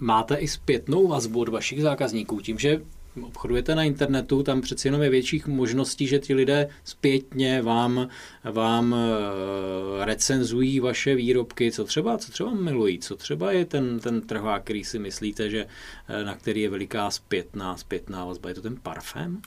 Máte 0.00 0.36
i 0.36 0.48
zpětnou 0.48 1.08
vazbu 1.08 1.40
od 1.40 1.48
vašich 1.48 1.82
zákazníků 1.82 2.40
tím, 2.40 2.58
že 2.58 2.80
obchodujete 3.22 3.74
na 3.74 3.82
internetu, 3.82 4.42
tam 4.42 4.60
přeci 4.60 4.88
jenom 4.88 5.02
je 5.02 5.10
větších 5.10 5.46
možností, 5.46 6.06
že 6.06 6.18
ti 6.18 6.34
lidé 6.34 6.68
zpětně 6.84 7.62
vám, 7.62 8.08
vám 8.44 8.94
eh, 8.94 10.04
recenzují 10.04 10.80
vaše 10.80 11.14
výrobky, 11.14 11.72
co 11.72 11.84
třeba, 11.84 12.18
co 12.18 12.32
třeba 12.32 12.54
milují, 12.54 12.98
co 12.98 13.16
třeba 13.16 13.52
je 13.52 13.64
ten, 13.64 14.00
ten 14.00 14.20
trhovák, 14.20 14.62
který 14.62 14.84
si 14.84 14.98
myslíte, 14.98 15.50
že 15.50 15.66
eh, 16.08 16.24
na 16.24 16.34
který 16.34 16.60
je 16.60 16.70
veliká 16.70 17.10
zpětná, 17.10 17.76
zpětná 17.76 18.24
vazba, 18.24 18.48
je 18.48 18.54
to 18.54 18.62
ten 18.62 18.76
parfém? 18.82 19.42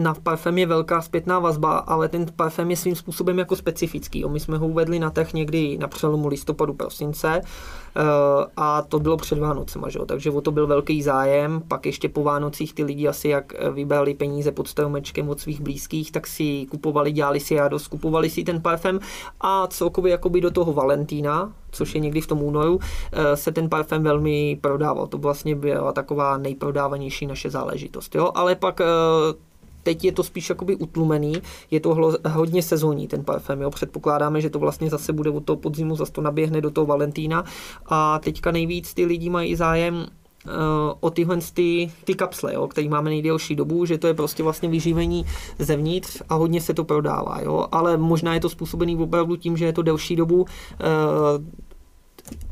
Na 0.00 0.14
parfém 0.14 0.58
je 0.58 0.66
velká 0.66 1.02
zpětná 1.02 1.38
vazba, 1.38 1.78
ale 1.78 2.08
ten 2.08 2.26
parfém 2.36 2.70
je 2.70 2.76
svým 2.76 2.96
způsobem 2.96 3.38
jako 3.38 3.56
specifický. 3.56 4.24
My 4.28 4.40
jsme 4.40 4.58
ho 4.58 4.68
uvedli 4.68 4.98
na 4.98 5.10
trh 5.10 5.32
někdy 5.32 5.78
na 5.78 5.88
přelomu 5.88 6.28
listopadu, 6.28 6.74
prosince 6.74 7.40
eh, 7.40 8.00
a 8.56 8.82
to 8.82 8.98
bylo 8.98 9.16
před 9.16 9.38
Vánocema, 9.38 9.88
že? 9.88 9.98
takže 10.06 10.30
o 10.30 10.40
to 10.40 10.50
byl 10.50 10.66
velký 10.66 11.02
zájem. 11.02 11.62
Pak 11.68 11.86
ještě 11.86 12.08
po 12.08 12.22
Vánocích 12.22 12.74
ty 12.74 12.84
lidi 12.84 13.08
asi 13.08 13.28
jak 13.28 13.52
vybrali 13.72 14.14
peníze 14.14 14.52
pod 14.52 14.68
stromečkem 14.68 15.28
od 15.28 15.40
svých 15.40 15.60
blízkých, 15.60 16.12
tak 16.12 16.26
si 16.26 16.66
kupovali, 16.70 17.12
dělali 17.12 17.40
si 17.40 17.56
radost, 17.56 17.88
kupovali 17.88 18.30
si 18.30 18.44
ten 18.44 18.62
parfém 18.62 19.00
a 19.40 19.66
celkově 19.66 20.10
jakoby 20.10 20.40
do 20.40 20.50
toho 20.50 20.72
Valentína, 20.72 21.52
což 21.70 21.94
je 21.94 22.00
někdy 22.00 22.20
v 22.20 22.26
tom 22.26 22.42
únoru, 22.42 22.78
eh, 23.12 23.36
se 23.36 23.52
ten 23.52 23.68
parfém 23.68 24.02
velmi 24.02 24.58
prodával. 24.60 25.06
To 25.06 25.18
vlastně 25.18 25.54
byla 25.54 25.92
taková 25.92 26.38
nejprodávanější 26.38 27.26
naše 27.26 27.50
záležitost. 27.50 28.14
Jo? 28.14 28.32
Ale 28.34 28.54
pak 28.54 28.80
eh, 28.80 28.84
teď 29.82 30.04
je 30.04 30.12
to 30.12 30.22
spíš 30.22 30.48
jakoby 30.48 30.76
utlumený, 30.76 31.32
je 31.70 31.80
to 31.80 31.96
hodně 32.28 32.62
sezónní 32.62 33.08
ten 33.08 33.24
parfém, 33.24 33.60
jo. 33.60 33.70
předpokládáme, 33.70 34.40
že 34.40 34.50
to 34.50 34.58
vlastně 34.58 34.90
zase 34.90 35.12
bude 35.12 35.30
od 35.30 35.44
toho 35.44 35.56
podzimu, 35.56 35.96
zase 35.96 36.12
to 36.12 36.20
naběhne 36.20 36.60
do 36.60 36.70
toho 36.70 36.86
Valentína 36.86 37.44
a 37.86 38.18
teďka 38.18 38.50
nejvíc 38.50 38.94
ty 38.94 39.04
lidi 39.04 39.30
mají 39.30 39.56
zájem 39.56 39.94
uh, 39.94 40.52
o 41.00 41.10
tyhle 41.10 41.38
ty, 41.54 41.92
ty 42.04 42.14
kapsle, 42.14 42.54
jo, 42.54 42.68
který 42.68 42.88
máme 42.88 43.10
nejdelší 43.10 43.56
dobu, 43.56 43.84
že 43.84 43.98
to 43.98 44.06
je 44.06 44.14
prostě 44.14 44.42
vlastně 44.42 44.68
vyživení 44.68 45.24
zevnitř 45.58 46.22
a 46.28 46.34
hodně 46.34 46.60
se 46.60 46.74
to 46.74 46.84
prodává, 46.84 47.40
jo, 47.42 47.66
ale 47.72 47.96
možná 47.96 48.34
je 48.34 48.40
to 48.40 48.48
způsobený 48.48 48.96
opravdu 48.96 49.36
tím, 49.36 49.56
že 49.56 49.64
je 49.64 49.72
to 49.72 49.82
delší 49.82 50.16
dobu, 50.16 50.40
uh, 50.40 50.46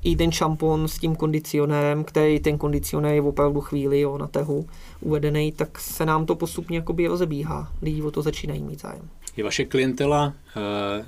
i 0.02 0.16
ten 0.16 0.32
šampon 0.32 0.88
s 0.88 0.98
tím 0.98 1.16
kondicionérem, 1.16 2.04
který 2.04 2.40
ten 2.40 2.58
kondicionér 2.58 3.14
je 3.14 3.22
opravdu 3.22 3.60
chvíli 3.60 4.00
jo, 4.00 4.18
na 4.18 4.26
trhu 4.26 4.66
uvedený, 5.00 5.52
tak 5.52 5.78
se 5.78 6.06
nám 6.06 6.26
to 6.26 6.34
postupně 6.36 6.78
jakoby 6.78 7.06
rozebíhá. 7.06 7.72
Lidi 7.82 8.02
o 8.02 8.10
to 8.10 8.22
začínají 8.22 8.62
mít 8.62 8.80
zájem. 8.80 9.08
Je 9.36 9.44
vaše 9.44 9.64
klientela 9.64 10.34
e, 10.56 10.60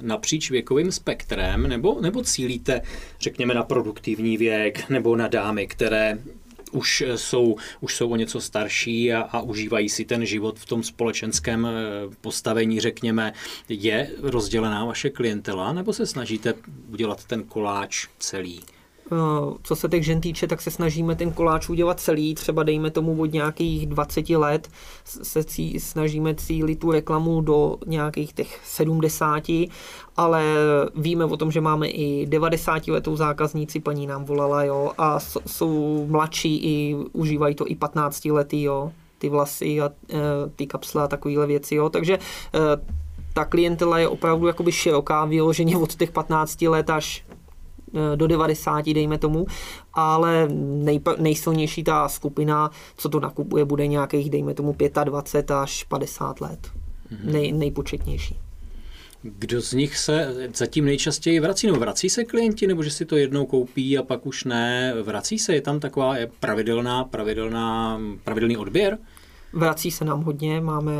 napříč 0.02 0.50
věkovým 0.50 0.92
spektrem, 0.92 1.68
nebo, 1.68 2.00
nebo 2.00 2.22
cílíte, 2.22 2.82
řekněme, 3.20 3.54
na 3.54 3.62
produktivní 3.62 4.36
věk, 4.36 4.90
nebo 4.90 5.16
na 5.16 5.28
dámy, 5.28 5.66
které 5.66 6.18
už 6.70 7.04
jsou, 7.16 7.56
už 7.80 7.96
jsou 7.96 8.10
o 8.10 8.16
něco 8.16 8.40
starší 8.40 9.12
a, 9.12 9.20
a 9.20 9.40
užívají 9.40 9.88
si 9.88 10.04
ten 10.04 10.26
život 10.26 10.58
v 10.58 10.66
tom 10.66 10.82
společenském 10.82 11.66
eh, 11.66 11.70
postavení, 12.20 12.80
řekněme. 12.80 13.32
Je 13.68 14.10
rozdělená 14.18 14.84
vaše 14.84 15.10
klientela, 15.10 15.72
nebo 15.72 15.92
se 15.92 16.06
snažíte 16.06 16.54
udělat 16.92 17.24
ten 17.24 17.42
koláč 17.42 18.06
celý? 18.18 18.60
Eh, 19.12 19.54
co 19.62 19.76
se 19.76 19.88
těch 19.88 20.04
žen 20.04 20.20
týče, 20.20 20.46
tak 20.46 20.60
se 20.60 20.70
snažíme 20.70 21.16
ten 21.16 21.32
koláč 21.32 21.68
udělat 21.68 22.00
celý, 22.00 22.34
třeba 22.34 22.62
dejme 22.62 22.90
tomu 22.90 23.20
od 23.22 23.32
nějakých 23.32 23.86
20 23.86 24.36
let, 24.36 24.68
se 25.04 25.44
cí, 25.44 25.80
snažíme 25.80 26.34
cílit 26.34 26.78
tu 26.78 26.90
reklamu 26.90 27.40
do 27.40 27.76
nějakých 27.86 28.32
těch 28.32 28.60
70, 28.64 29.42
ale 30.16 30.44
víme 30.94 31.24
o 31.24 31.36
tom, 31.36 31.50
že 31.50 31.60
máme 31.60 31.88
i 31.88 32.26
90 32.26 32.88
letou 32.88 33.16
zákazníci, 33.16 33.80
paní 33.80 34.06
nám 34.06 34.24
volala, 34.24 34.64
jo, 34.64 34.92
a 34.98 35.18
jsou 35.46 36.06
mladší 36.06 36.56
i 36.56 36.96
užívají 37.12 37.54
to 37.54 37.66
i 37.66 37.74
15 37.74 38.24
letý, 38.24 38.62
jo, 38.62 38.92
ty 39.18 39.28
vlasy 39.28 39.80
a 39.80 39.90
e, 40.10 40.18
ty 40.56 40.66
kapsle 40.66 41.02
a 41.02 41.08
takovéhle 41.08 41.46
věci, 41.46 41.74
jo, 41.74 41.88
takže 41.88 42.14
e, 42.14 42.18
ta 43.34 43.44
klientela 43.44 43.98
je 43.98 44.08
opravdu 44.08 44.46
jakoby 44.46 44.72
široká, 44.72 45.24
vyloženě 45.24 45.76
od 45.76 45.94
těch 45.94 46.10
15 46.10 46.62
let 46.62 46.90
až 46.90 47.24
Eh, 47.29 47.29
do 48.14 48.26
90, 48.26 48.84
dejme 48.84 49.18
tomu, 49.18 49.46
ale 49.94 50.48
nej, 50.64 51.00
nejsilnější 51.18 51.84
ta 51.84 52.08
skupina, 52.08 52.70
co 52.96 53.08
to 53.08 53.20
nakupuje, 53.20 53.64
bude 53.64 53.86
nějakých, 53.86 54.30
dejme 54.30 54.54
tomu, 54.54 54.76
25 55.04 55.50
až 55.50 55.84
50 55.84 56.40
let. 56.40 56.68
Mm-hmm. 57.12 57.32
Nej, 57.32 57.52
nejpočetnější. 57.52 58.36
Kdo 59.22 59.62
z 59.62 59.72
nich 59.72 59.96
se 59.96 60.34
zatím 60.54 60.84
nejčastěji 60.84 61.40
vrací? 61.40 61.66
No 61.66 61.74
vrací 61.74 62.10
se 62.10 62.24
klienti, 62.24 62.66
nebo 62.66 62.82
že 62.82 62.90
si 62.90 63.04
to 63.04 63.16
jednou 63.16 63.46
koupí 63.46 63.98
a 63.98 64.02
pak 64.02 64.26
už 64.26 64.44
ne? 64.44 64.94
Vrací 65.02 65.38
se? 65.38 65.54
Je 65.54 65.60
tam 65.60 65.80
taková 65.80 66.14
pravidelná, 66.40 67.04
pravidelná, 67.04 68.00
pravidelný 68.24 68.56
odběr? 68.56 68.98
Vrací 69.52 69.90
se 69.90 70.04
nám 70.04 70.22
hodně, 70.22 70.60
máme 70.60 70.92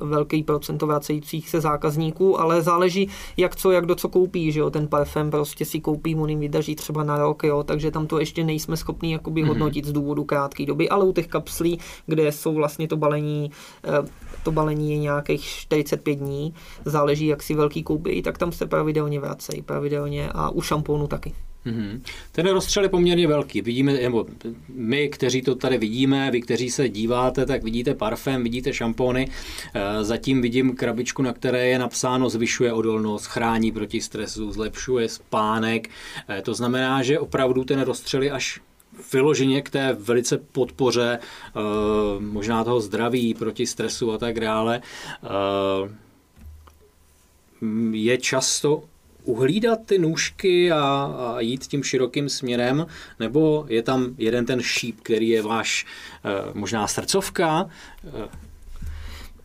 velký 0.00 0.42
procento 0.42 0.86
vracejících 0.86 1.48
se 1.48 1.60
zákazníků, 1.60 2.40
ale 2.40 2.62
záleží, 2.62 3.08
jak 3.36 3.56
co, 3.56 3.70
jak 3.70 3.86
do 3.86 3.94
co 3.94 4.08
koupí, 4.08 4.52
že 4.52 4.60
jo, 4.60 4.70
ten 4.70 4.88
parfém 4.88 5.30
prostě 5.30 5.64
si 5.64 5.80
koupí, 5.80 6.14
on 6.14 6.30
jim 6.30 6.40
vydrží 6.40 6.76
třeba 6.76 7.04
na 7.04 7.18
rok, 7.18 7.44
jo, 7.44 7.62
takže 7.62 7.90
tam 7.90 8.06
to 8.06 8.20
ještě 8.20 8.44
nejsme 8.44 8.76
schopni 8.76 9.12
jakoby 9.12 9.42
mm-hmm. 9.42 9.48
hodnotit 9.48 9.84
z 9.84 9.92
důvodu 9.92 10.24
krátké 10.24 10.66
doby, 10.66 10.88
ale 10.88 11.04
u 11.04 11.12
těch 11.12 11.26
kapslí, 11.26 11.78
kde 12.06 12.32
jsou 12.32 12.54
vlastně 12.54 12.88
to 12.88 12.96
balení, 12.96 13.50
eh, 13.84 14.08
to 14.42 14.52
balení 14.52 14.92
je 14.92 14.98
nějakých 14.98 15.44
45 15.44 16.14
dní, 16.14 16.54
záleží, 16.84 17.26
jak 17.26 17.42
si 17.42 17.54
velký 17.54 17.82
koupí, 17.82 18.22
tak 18.22 18.38
tam 18.38 18.52
se 18.52 18.66
pravidelně 18.66 19.20
vracejí, 19.20 19.62
pravidelně 19.62 20.30
a 20.34 20.50
u 20.50 20.60
šampónu 20.60 21.06
taky. 21.06 21.34
Mm-hmm. 21.66 22.00
Ten 22.32 22.46
rozstřel 22.46 22.82
je 22.82 22.88
poměrně 22.88 23.26
velký. 23.26 23.62
Vidíme, 23.62 23.92
nebo 23.92 24.26
my, 24.68 25.08
kteří 25.08 25.42
to 25.42 25.54
tady 25.54 25.78
vidíme, 25.78 26.30
vy, 26.30 26.40
kteří 26.40 26.70
se 26.70 26.88
díváte, 26.88 27.46
tak 27.46 27.62
vidíte 27.62 27.94
parfém, 27.94 28.42
vidíte 28.42 28.72
šampóny. 28.72 29.28
Eh, 29.74 30.04
zatím 30.04 30.42
vidím 30.42 30.76
krabičku, 30.76 31.22
na 31.22 31.32
které 31.32 31.68
je 31.68 31.78
napsáno 31.78 32.30
zvyšuje 32.30 32.72
odolnost, 32.72 33.26
chrání 33.26 33.72
proti 33.72 34.00
stresu, 34.00 34.52
zlepšuje 34.52 35.08
spánek. 35.08 35.88
Eh, 36.28 36.42
to 36.42 36.54
znamená, 36.54 37.02
že 37.02 37.18
opravdu 37.18 37.64
ten 37.64 37.80
rozstřel 37.80 38.22
je 38.22 38.30
až 38.30 38.60
vyloženě 39.12 39.62
k 39.62 39.70
té 39.70 39.92
velice 39.92 40.38
podpoře 40.38 41.18
eh, 41.18 41.60
možná 42.20 42.64
toho 42.64 42.80
zdraví 42.80 43.34
proti 43.34 43.66
stresu 43.66 44.12
a 44.12 44.18
tak 44.18 44.40
dále. 44.40 44.80
Je 47.92 48.18
často 48.18 48.82
uhlídat 49.24 49.78
ty 49.86 49.98
nůžky 49.98 50.72
a, 50.72 50.78
a 51.18 51.40
jít 51.40 51.66
tím 51.66 51.82
širokým 51.82 52.28
směrem, 52.28 52.86
nebo 53.20 53.64
je 53.68 53.82
tam 53.82 54.14
jeden 54.18 54.46
ten 54.46 54.60
šíp, 54.62 55.00
který 55.02 55.28
je 55.28 55.42
váš 55.42 55.86
e, 56.24 56.50
možná 56.54 56.86
srdcovka? 56.86 57.68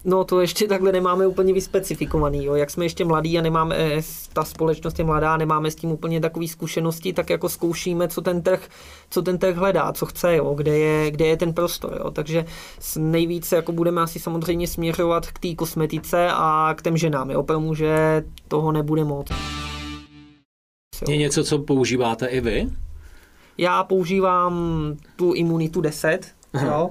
No 0.06 0.24
to 0.24 0.42
ještě 0.42 0.68
takhle 0.68 0.92
nemáme 0.92 1.28
úplně 1.28 1.54
vyspecifikovaný. 1.54 2.46
Jo. 2.46 2.56
Jak 2.56 2.70
jsme 2.70 2.86
ještě 2.86 3.06
mladí 3.06 3.40
a 3.40 3.42
nemáme, 3.42 3.76
eh, 3.78 4.02
ta 4.34 4.44
společnost 4.44 5.00
je 5.00 5.06
mladá, 5.06 5.38
nemáme 5.38 5.72
s 5.72 5.76
tím 5.76 5.92
úplně 5.92 6.22
takové 6.22 6.48
zkušenosti, 6.48 7.14
tak 7.14 7.30
jako 7.30 7.50
zkoušíme, 7.50 8.08
co 8.08 8.22
ten 8.22 8.42
trh, 8.42 8.68
co 9.10 9.22
ten 9.22 9.38
trh 9.38 9.56
hledá, 9.56 9.94
co 9.94 10.06
chce, 10.06 10.36
jo, 10.36 10.54
kde, 10.54 10.78
je, 10.78 11.12
kde 11.12 11.26
je 11.26 11.38
ten 11.38 11.54
prostor. 11.54 11.98
Jo. 12.04 12.12
Takže 12.12 12.46
nejvíce 12.98 13.56
jako 13.56 13.72
budeme 13.72 14.02
asi 14.02 14.20
samozřejmě 14.20 14.68
směřovat 14.68 15.28
k 15.28 15.40
té 15.40 15.56
kosmetice 15.56 16.30
a 16.32 16.74
k 16.78 16.82
těm 16.82 16.98
ženám, 16.98 17.32
jo, 17.32 17.44
protože 17.44 18.24
toho 18.48 18.72
nebude 18.72 19.04
moc. 19.04 19.32
Je 21.08 21.18
něco, 21.18 21.44
co 21.44 21.60
používáte 21.60 22.26
i 22.26 22.42
vy? 22.42 22.70
Já 23.58 23.84
používám 23.84 24.54
tu 25.16 25.34
imunitu 25.34 25.82
10, 25.82 26.20
jo. 26.66 26.90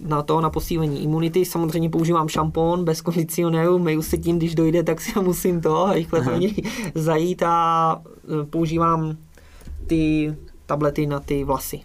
na 0.00 0.22
to, 0.22 0.40
na 0.40 0.50
posílení 0.50 1.02
imunity. 1.02 1.44
Samozřejmě 1.44 1.90
používám 1.90 2.28
šampon 2.28 2.84
bez 2.84 3.00
kondicionéru, 3.00 3.78
myju 3.78 4.02
se 4.02 4.18
tím, 4.18 4.38
když 4.38 4.54
dojde, 4.54 4.82
tak 4.82 5.00
si 5.00 5.20
musím 5.20 5.60
to 5.60 5.92
rychle 5.92 6.38
něj 6.38 6.62
zajít 6.94 7.42
a 7.42 8.02
používám 8.50 9.16
ty 9.86 10.34
tablety 10.66 11.06
na 11.06 11.20
ty 11.20 11.44
vlasy 11.44 11.80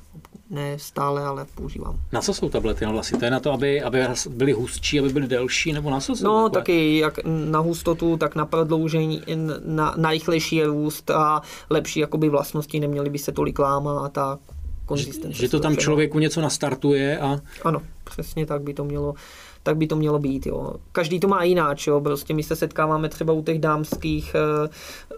ne 0.50 0.80
stále, 0.80 1.24
ale 1.26 1.46
používám. 1.56 2.00
Na 2.12 2.22
co 2.22 2.34
jsou 2.34 2.50
tablety 2.50 2.86
na 2.86 2.92
vlasy? 2.92 3.18
To 3.18 3.26
je 3.26 3.32
na 3.32 3.40
to, 3.40 3.52
aby, 3.52 3.82
aby 3.82 4.00
byly 4.30 4.52
hustší, 4.52 5.00
aby 5.00 5.10
byly 5.10 5.28
delší, 5.28 5.74
nebo 5.74 5.90
na 5.90 6.00
co 6.00 6.16
jsou 6.16 6.24
No, 6.26 6.50
takové? 6.50 6.62
taky 6.62 6.98
jak 6.98 7.20
na 7.26 7.60
hustotu, 7.60 8.18
tak 8.18 8.36
na 8.36 8.46
prodloužení, 8.46 9.22
na, 9.66 9.94
na 9.98 10.10
rychlejší 10.12 10.64
růst 10.64 11.10
a 11.10 11.42
lepší 11.70 12.00
jakoby 12.00 12.30
vlastnosti, 12.30 12.80
neměly 12.80 13.10
by 13.10 13.18
se 13.20 13.32
tolik 13.32 13.60
lámat 13.60 14.18
a 14.18 14.40
konzistence. 14.86 15.38
Že, 15.38 15.42
že 15.46 15.50
to 15.50 15.60
tam 15.60 15.78
člověku 15.78 16.20
něco 16.20 16.42
nastartuje 16.42 17.20
a... 17.20 17.40
Ano, 17.64 17.82
přesně 18.04 18.46
tak 18.46 18.62
by 18.62 18.74
to 18.74 18.84
mělo 18.84 19.14
tak 19.66 19.78
by 19.78 19.88
to 19.88 19.96
mělo 19.96 20.20
být. 20.20 20.46
Jo. 20.46 20.74
Každý 20.92 21.20
to 21.20 21.28
má 21.28 21.44
jináč. 21.44 21.88
Jo. 21.88 22.02
Prostě 22.02 22.34
my 22.34 22.44
se 22.44 22.56
setkáváme 22.56 23.10
třeba 23.10 23.34
u 23.34 23.44
těch 23.44 23.60
dámských, 23.60 24.36
eh, 24.36 24.70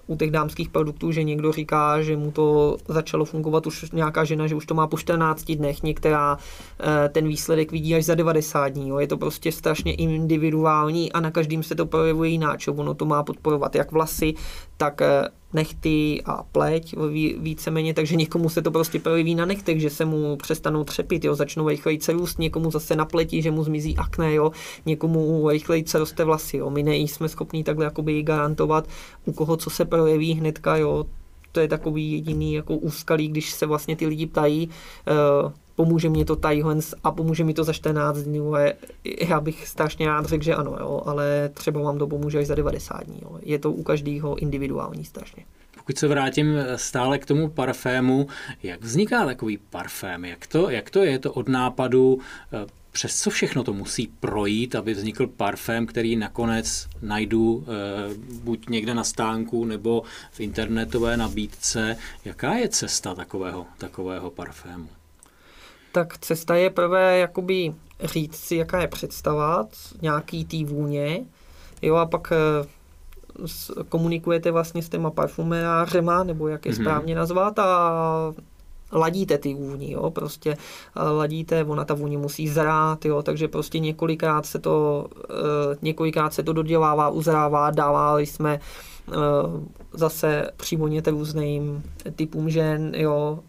u 0.08 0.18
těch 0.18 0.32
dámských 0.32 0.70
produktů, 0.70 1.12
že 1.12 1.24
někdo 1.24 1.52
říká, 1.52 2.02
že 2.02 2.18
mu 2.18 2.32
to 2.32 2.78
začalo 2.88 3.26
fungovat 3.26 3.68
už 3.68 3.92
nějaká 3.92 4.24
žena, 4.24 4.48
že 4.48 4.56
už 4.56 4.66
to 4.66 4.74
má 4.74 4.88
po 4.88 4.98
14 4.98 5.56
dnech, 5.56 5.84
některá 5.84 6.38
eh, 6.80 7.10
ten 7.10 7.28
výsledek 7.28 7.72
vidí 7.72 7.96
až 7.96 8.06
za 8.06 8.16
90 8.16 8.68
dní. 8.68 8.90
Jo. 8.90 9.00
Je 9.00 9.08
to 9.08 9.18
prostě 9.18 9.52
strašně 9.52 9.94
individuální 9.94 11.12
a 11.12 11.20
na 11.20 11.32
každým 11.32 11.64
se 11.64 11.76
to 11.76 11.86
projevuje 11.86 12.30
jináč. 12.30 12.68
Jo. 12.68 12.74
Ono 12.74 12.94
to 12.94 13.06
má 13.06 13.24
podporovat 13.24 13.76
jak 13.76 13.92
vlasy, 13.92 14.34
tak 14.78 15.02
eh, 15.02 15.28
nechty 15.54 16.22
a 16.26 16.44
pleť 16.44 16.96
víceméně, 17.38 17.94
takže 17.94 18.16
někomu 18.16 18.50
se 18.50 18.62
to 18.62 18.72
prostě 18.72 19.00
projeví 19.00 19.36
na 19.36 19.46
nechtech, 19.46 19.82
že 19.82 19.90
se 19.90 20.06
mu 20.06 20.36
přestanou 20.36 20.84
třepit, 20.84 21.26
jo, 21.26 21.36
začnou 21.36 21.70
rychleji 21.70 22.00
růst, 22.14 22.40
někomu 22.40 22.72
zase 22.72 22.96
na 22.96 23.06
pleti, 23.06 23.42
že 23.42 23.52
mu 23.52 23.64
zmizí 23.64 23.98
akné, 23.98 24.34
jo, 24.38 24.52
někomu 24.86 25.50
rychleji 25.50 25.86
roste 25.94 26.24
vlasy, 26.24 26.58
jo. 26.58 26.70
My 26.70 26.84
nejsme 26.84 27.30
schopní 27.30 27.64
takhle 27.64 27.86
jakoby 27.86 28.24
garantovat, 28.24 28.88
u 29.26 29.32
koho 29.32 29.58
co 29.58 29.70
se 29.70 29.86
projeví 29.86 30.34
hnedka, 30.34 30.76
jo, 30.76 31.06
to 31.52 31.60
je 31.60 31.68
takový 31.68 32.12
jediný 32.12 32.54
jako 32.54 32.76
úskalí, 32.76 33.28
když 33.28 33.52
se 33.52 33.66
vlastně 33.66 33.96
ty 33.96 34.08
lidi 34.08 34.26
ptají, 34.26 34.70
uh, 34.70 35.52
pomůže 35.76 36.10
mě 36.10 36.26
to 36.26 36.36
tadyhle 36.36 36.78
a 37.04 37.12
pomůže 37.12 37.44
mi 37.44 37.54
to 37.54 37.64
za 37.64 37.74
14 37.74 38.18
dní. 38.18 38.40
A 38.40 38.74
já 39.28 39.40
bych 39.40 39.68
strašně 39.68 40.08
rád 40.08 40.26
řekl, 40.26 40.44
že 40.44 40.56
ano, 40.56 40.78
jo, 40.80 41.02
ale 41.06 41.50
třeba 41.54 41.82
vám 41.82 41.98
to 41.98 42.08
pomůže 42.08 42.40
až 42.40 42.48
za 42.48 42.56
90 42.56 43.04
dní. 43.04 43.20
Jo. 43.22 43.40
Je 43.42 43.60
to 43.60 43.72
u 43.72 43.84
každého 43.84 44.36
individuální 44.36 45.06
strašně. 45.06 45.46
Pokud 45.78 45.98
se 45.98 46.08
vrátím 46.08 46.48
stále 46.76 47.18
k 47.18 47.26
tomu 47.26 47.50
parfému, 47.50 48.28
jak 48.64 48.82
vzniká 48.84 49.26
takový 49.26 49.58
parfém? 49.58 50.26
Jak 50.26 50.48
to, 50.48 50.70
jak 50.70 50.90
to 50.90 51.04
je 51.04 51.20
to 51.20 51.34
od 51.34 51.50
nápadu 51.50 52.20
eh, 52.54 52.66
přes 52.98 53.22
co 53.22 53.30
všechno 53.30 53.64
to 53.64 53.74
musí 53.74 54.08
projít, 54.20 54.76
aby 54.76 54.94
vznikl 54.94 55.28
parfém, 55.28 55.86
který 55.86 56.16
nakonec 56.16 56.88
najdu 57.02 57.66
e, 57.68 57.74
buď 58.44 58.70
někde 58.70 58.94
na 58.94 59.04
stánku 59.04 59.66
nebo 59.66 60.04
v 60.32 60.40
internetové 60.40 61.18
nabídce. 61.18 61.98
Jaká 62.26 62.54
je 62.54 62.70
cesta 62.70 63.16
takového, 63.16 63.66
takového 63.78 64.32
parfému? 64.32 64.90
tak 65.92 66.18
cesta 66.18 66.56
je 66.56 66.70
prvé 66.70 67.18
jakoby 67.18 67.74
říct 68.04 68.36
si, 68.36 68.56
jaká 68.56 68.82
je 68.82 68.88
představa, 68.88 69.68
nějaký 70.02 70.46
tý 70.46 70.66
vůně, 70.66 71.26
jo, 71.82 71.96
a 71.96 72.06
pak 72.06 72.32
eh, 72.32 73.84
komunikujete 73.90 74.52
vlastně 74.52 74.84
s 74.84 74.90
těma 74.90 75.12
parfumerářema, 75.12 76.24
nebo 76.24 76.48
jak 76.48 76.66
je 76.66 76.72
mm-hmm. 76.72 76.82
správně 76.82 77.16
nazvat, 77.16 77.60
a 77.60 77.92
ladíte 78.92 79.38
ty 79.38 79.54
vůni, 79.54 79.92
jo, 79.92 80.12
prostě 80.12 80.52
eh, 80.96 81.10
ladíte, 81.10 81.64
ona 81.64 81.86
ta 81.86 81.94
vůně 81.94 82.18
musí 82.18 82.48
zrát, 82.48 83.06
jo, 83.06 83.22
takže 83.22 83.48
prostě 83.48 83.80
několikrát 83.80 84.46
se 84.46 84.60
to, 84.60 85.08
eh, 85.30 85.78
několikrát 85.82 86.34
se 86.34 86.44
to 86.44 86.54
dodělává, 86.54 87.10
uzrává, 87.10 87.72
dávali 87.72 88.26
jsme 88.26 88.60
zase 89.94 90.52
přivoněte 90.58 91.12
různým 91.12 91.84
typům 92.16 92.50
žen, 92.50 92.92
jo, 92.96 93.40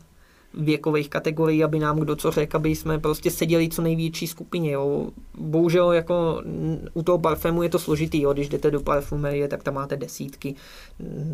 věkových 0.54 1.10
kategorií, 1.10 1.64
aby 1.64 1.78
nám 1.78 1.98
kdo 1.98 2.16
co 2.16 2.30
řekl, 2.30 2.56
aby 2.56 2.76
jsme 2.76 2.98
prostě 2.98 3.30
seděli 3.30 3.68
co 3.68 3.82
největší 3.82 4.26
skupině. 4.26 4.70
Jo. 4.70 5.10
Bohužel 5.38 5.92
jako 5.92 6.42
u 6.94 7.02
toho 7.02 7.18
parfému 7.18 7.62
je 7.62 7.68
to 7.68 7.78
složitý, 7.78 8.22
jo. 8.22 8.32
když 8.32 8.48
jdete 8.48 8.70
do 8.70 8.80
parfumerie, 8.80 9.48
tak 9.48 9.62
tam 9.62 9.74
máte 9.74 9.96
desítky, 9.96 10.54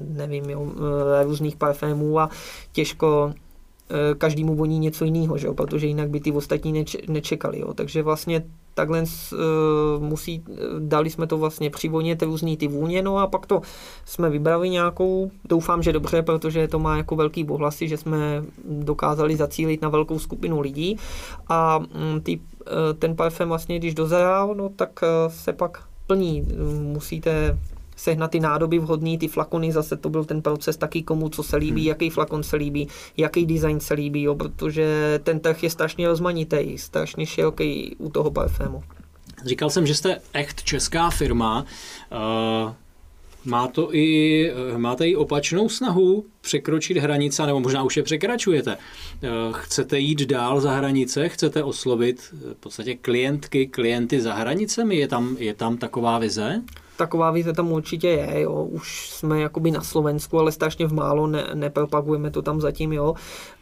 nevím, 0.09 0.51
jo, 0.51 0.73
různých 1.25 1.57
parfémů 1.57 2.21
a 2.21 2.31
těžko 2.73 3.33
každému 4.19 4.55
voní 4.55 4.79
něco 4.79 5.05
jiného, 5.05 5.39
že 5.39 5.47
jo? 5.47 5.55
protože 5.55 5.87
jinak 5.87 6.11
by 6.11 6.21
ty 6.21 6.33
ostatní 6.33 6.85
nečekali. 7.09 7.61
Jo? 7.61 7.75
Takže 7.75 8.03
vlastně 8.03 8.45
takhle 8.75 9.03
uh, 9.03 10.03
musí, 10.03 10.45
dali 10.79 11.11
jsme 11.11 11.27
to 11.27 11.39
vlastně 11.39 11.71
přivonět 11.71 12.23
různý 12.23 12.57
ty 12.57 12.69
vůně, 12.69 13.03
no 13.03 13.19
a 13.19 13.27
pak 13.27 13.47
to 13.47 13.61
jsme 14.05 14.31
vybrali 14.31 14.71
nějakou, 14.71 15.31
doufám, 15.49 15.83
že 15.83 15.93
dobře, 15.93 16.23
protože 16.23 16.69
to 16.69 16.79
má 16.79 16.97
jako 16.97 17.17
velký 17.17 17.45
ohlasy, 17.45 17.89
že 17.89 17.97
jsme 17.97 18.45
dokázali 18.65 19.37
zacílit 19.37 19.83
na 19.83 19.89
velkou 19.89 20.19
skupinu 20.19 20.61
lidí 20.61 20.97
a 21.49 21.79
um, 21.79 22.21
ty, 22.21 22.41
ten 22.99 23.17
parfém 23.17 23.49
vlastně, 23.49 23.79
když 23.79 23.95
dozrál, 23.95 24.55
no 24.55 24.69
tak 24.69 25.01
se 25.29 25.53
pak 25.53 25.85
plní. 26.07 26.49
Musíte 26.83 27.59
sehnat 27.97 28.31
ty 28.31 28.41
nádoby 28.41 28.79
vhodný, 28.79 29.19
ty 29.19 29.29
flakony, 29.29 29.73
zase 29.73 29.97
to 29.97 30.11
byl 30.11 30.25
ten 30.25 30.43
proces 30.43 30.77
taky 30.77 31.03
komu 31.03 31.29
co 31.29 31.43
se 31.43 31.57
líbí, 31.57 31.81
hmm. 31.81 31.89
jaký 31.89 32.11
flakon 32.11 32.43
se 32.43 32.57
líbí, 32.57 32.89
jaký 33.17 33.47
design 33.47 33.81
se 33.81 33.95
líbí, 33.95 34.23
jo, 34.23 34.35
protože 34.35 35.21
ten 35.23 35.41
trh 35.41 35.63
je 35.63 35.71
strašně 35.71 36.09
rozmanitý, 36.09 36.79
strašně 36.79 37.27
široký 37.27 37.97
u 37.99 38.11
toho 38.11 38.31
parfému. 38.31 38.83
Říkal 39.45 39.71
jsem, 39.71 39.87
že 39.87 39.95
jste 39.95 40.21
echt 40.33 40.63
česká 40.63 41.11
firma. 41.11 41.65
Uh, 42.13 42.73
má 43.45 43.69
to 43.69 43.95
i, 43.95 44.53
máte 44.77 45.09
i 45.09 45.17
opačnou 45.17 45.69
snahu 45.69 46.25
překročit 46.41 46.97
hranice, 46.97 47.47
nebo 47.47 47.61
možná 47.61 47.83
už 47.83 47.97
je 47.97 48.03
překračujete. 48.03 48.77
Chcete 49.53 49.99
jít 49.99 50.21
dál 50.23 50.61
za 50.61 50.73
hranice, 50.73 51.29
chcete 51.29 51.63
oslovit 51.63 52.21
v 52.33 52.55
podstatě 52.61 52.95
klientky, 52.95 53.67
klienty 53.67 54.21
za 54.21 54.35
hranicemi? 54.35 54.97
Je 54.97 55.09
tam, 55.09 55.37
je 55.39 55.55
tam 55.55 55.77
taková 55.77 56.19
vize? 56.19 56.63
Taková 56.97 57.31
vize 57.31 57.53
tam 57.53 57.73
určitě 57.73 58.09
je, 58.09 58.41
jo. 58.41 58.65
Už 58.65 59.11
jsme 59.11 59.41
jakoby 59.41 59.71
na 59.71 59.81
Slovensku, 59.81 60.39
ale 60.39 60.53
strašně 60.53 60.87
v 60.87 60.93
málo, 60.93 61.27
ne, 61.27 61.47
nepropagujeme 61.55 62.31
to 62.31 62.43
tam 62.43 62.61
zatím, 62.61 62.93
jo. 62.93 63.15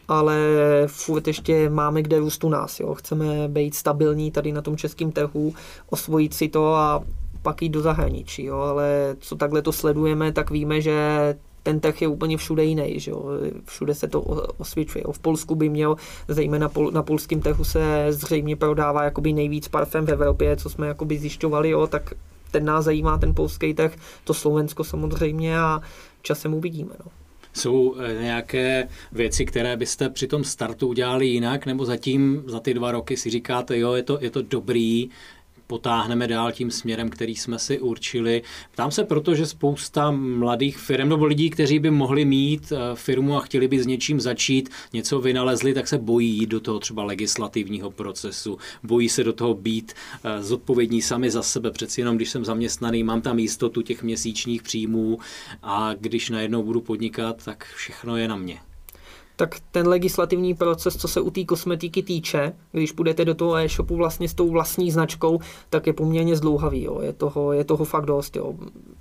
Ale 0.09 0.39
furt 0.87 1.27
ještě 1.27 1.71
máme 1.71 2.03
kde 2.03 2.19
růst 2.19 2.45
u 2.45 2.49
nás, 2.49 2.81
jo. 2.81 2.95
Chceme 2.95 3.49
být 3.49 3.75
stabilní 3.75 4.31
tady 4.31 4.53
na 4.53 4.63
tom 4.63 4.77
českém 4.77 5.13
trhu, 5.13 5.55
osvojit 5.91 6.35
si 6.35 6.49
to 6.49 6.75
a 6.75 7.05
pak 7.43 7.63
jít 7.63 7.69
do 7.69 7.81
zahraničí, 7.81 8.45
jo. 8.45 8.59
Ale 8.59 9.17
co 9.21 9.37
takhle 9.37 9.63
to 9.63 9.73
sledujeme, 9.73 10.33
tak 10.33 10.51
víme, 10.51 10.81
že 10.81 11.35
ten 11.63 11.81
trh 11.81 12.03
je 12.03 12.09
úplně 12.09 12.37
všude 12.37 12.65
jiný, 12.65 13.01
že 13.01 13.11
jo? 13.11 13.25
všude 13.65 13.95
se 13.95 14.09
to 14.09 14.21
osvědčuje. 14.59 15.05
V 15.13 15.19
Polsku 15.19 15.55
by 15.55 15.69
měl, 15.69 15.97
zejména 16.29 16.71
na 16.93 17.03
polském 17.03 17.41
trhu 17.41 17.65
se 17.65 18.07
zřejmě 18.09 18.57
prodává 18.57 19.05
jakoby 19.05 19.33
nejvíc 19.33 19.69
parfém 19.69 20.07
v 20.07 20.11
Evropě, 20.11 20.57
co 20.57 20.71
jsme 20.71 20.87
jakoby 20.87 21.19
zjišťovali, 21.19 21.71
jo? 21.71 21.87
tak 21.87 22.15
ten 22.53 22.65
nás 22.65 22.85
zajímá, 22.85 23.19
ten 23.19 23.35
polský 23.35 23.75
trh, 23.75 23.93
to 24.25 24.35
Slovensko 24.35 24.85
samozřejmě 24.85 25.59
a 25.59 25.81
časem 26.23 26.55
uvidíme. 26.55 26.95
No. 27.05 27.11
Jsou 27.55 27.97
eh, 27.99 28.23
nějaké 28.23 28.89
věci, 29.13 29.47
které 29.47 29.77
byste 29.77 30.09
při 30.09 30.27
tom 30.27 30.45
startu 30.45 30.89
udělali 30.89 31.27
jinak, 31.27 31.67
nebo 31.67 31.85
zatím 31.85 32.43
za 32.47 32.61
ty 32.61 32.75
dva 32.75 32.93
roky 32.93 33.17
si 33.17 33.31
říkáte, 33.31 33.79
jo, 33.79 33.93
je 33.93 34.03
to, 34.03 34.19
je 34.21 34.31
to 34.31 34.43
dobrý, 34.43 35.09
potáhneme 35.73 36.29
dál 36.29 36.53
tím 36.53 36.71
směrem, 36.71 37.11
který 37.11 37.37
jsme 37.37 37.59
si 37.59 37.81
určili. 37.81 38.43
Ptám 38.73 38.91
se 38.91 39.05
proto, 39.05 39.35
že 39.35 39.47
spousta 39.47 40.11
mladých 40.11 40.79
firm 40.79 41.09
nebo 41.09 41.25
lidí, 41.25 41.51
kteří 41.51 41.79
by 41.79 41.91
mohli 41.91 42.25
mít 42.25 42.73
eh, 42.73 42.77
firmu 42.95 43.37
a 43.37 43.41
chtěli 43.41 43.69
by 43.69 43.83
s 43.83 43.87
něčím 43.87 44.21
začít, 44.21 44.69
něco 44.93 45.21
vynalezli, 45.21 45.75
tak 45.75 45.89
se 45.89 45.99
bojí 45.99 46.29
jít 46.29 46.49
do 46.49 46.61
toho 46.61 46.79
třeba 46.79 47.05
legislativního 47.05 47.91
procesu, 47.91 48.59
bojí 48.83 49.09
se 49.09 49.25
do 49.25 49.33
toho 49.33 49.55
být 49.55 49.93
eh, 49.93 50.43
zodpovědní 50.43 51.03
sami 51.03 51.31
za 51.31 51.43
sebe. 51.43 51.71
Přeci 51.71 52.01
jenom, 52.01 52.17
když 52.17 52.31
jsem 52.31 52.45
zaměstnaný, 52.45 53.03
mám 53.03 53.21
tam 53.21 53.39
jistotu 53.39 53.83
těch 53.83 54.03
měsíčních 54.03 54.63
příjmů 54.63 55.19
a 55.63 55.95
když 55.95 56.31
najednou 56.31 56.63
budu 56.63 56.81
podnikat, 56.81 57.45
tak 57.45 57.65
všechno 57.65 58.17
je 58.17 58.29
na 58.29 58.37
mě 58.37 58.72
tak 59.37 59.57
ten 59.71 59.89
legislativní 59.89 60.55
proces, 60.55 60.97
co 60.97 61.09
se 61.09 61.21
u 61.21 61.31
té 61.31 61.45
kosmetiky 61.45 62.03
týče, 62.03 62.53
když 62.73 62.93
půjdete 62.93 63.25
do 63.25 63.35
toho 63.35 63.57
e-shopu 63.57 63.97
vlastně 63.97 64.29
s 64.29 64.35
tou 64.35 64.51
vlastní 64.51 64.91
značkou, 64.91 65.39
tak 65.71 65.87
je 65.87 65.93
poměrně 65.93 66.37
zdlouhavý. 66.37 66.83
Jo. 66.83 67.01
Je, 67.01 67.13
toho, 67.13 67.53
je 67.53 67.65
toho 67.65 67.85
fakt 67.85 68.05
dost. 68.05 68.37
Jo. 68.37 68.55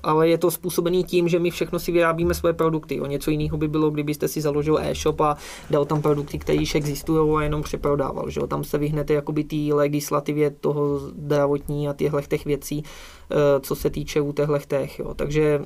Ale 0.04 0.30
je 0.30 0.38
to 0.38 0.52
způsobený 0.52 1.04
tím, 1.04 1.28
že 1.28 1.40
my 1.40 1.52
všechno 1.52 1.80
si 1.80 1.92
vyrábíme 1.92 2.34
svoje 2.34 2.54
produkty. 2.54 2.96
Jo. 2.96 3.06
Něco 3.06 3.32
jiného 3.32 3.58
by 3.58 3.68
bylo, 3.68 3.90
kdybyste 3.90 4.28
si 4.28 4.42
založil 4.42 4.80
e-shop 4.82 5.22
a 5.22 5.38
dal 5.70 5.86
tam 5.86 6.02
produkty, 6.02 6.40
které 6.40 6.60
již 6.60 6.76
existují 6.76 7.38
a 7.38 7.44
jenom 7.44 7.62
přeprodával. 7.62 8.30
Že 8.30 8.40
jo. 8.40 8.48
Tam 8.48 8.64
se 8.64 8.78
vyhnete 8.78 9.14
jakoby 9.14 9.44
té 9.44 9.74
legislativě 9.74 10.50
toho 10.50 11.00
zdravotní 11.00 11.88
a 11.88 11.94
těchto 11.94 12.22
těch 12.22 12.46
věcí, 12.46 12.84
eh, 13.32 13.36
co 13.60 13.76
se 13.76 13.90
týče 13.90 14.22
u 14.22 14.34
těchto 14.34 14.60
těch. 14.60 15.00
Jo. 15.00 15.14
Takže 15.14 15.60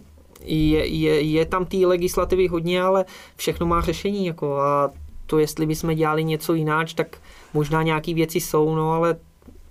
je, 0.47 0.85
je, 0.87 1.21
je 1.21 1.45
tam 1.45 1.65
té 1.65 1.77
legislativy 1.77 2.47
hodně, 2.47 2.81
ale 2.81 3.05
všechno 3.35 3.65
má 3.65 3.81
řešení. 3.81 4.25
Jako 4.25 4.57
a 4.57 4.91
To, 5.25 5.39
jestli 5.39 5.65
bychom 5.65 5.95
dělali 5.95 6.23
něco 6.23 6.53
jináč, 6.53 6.93
tak 6.93 7.17
možná 7.53 7.83
nějaké 7.83 8.13
věci 8.13 8.39
jsou, 8.39 8.75
no 8.75 8.91
ale 8.91 9.17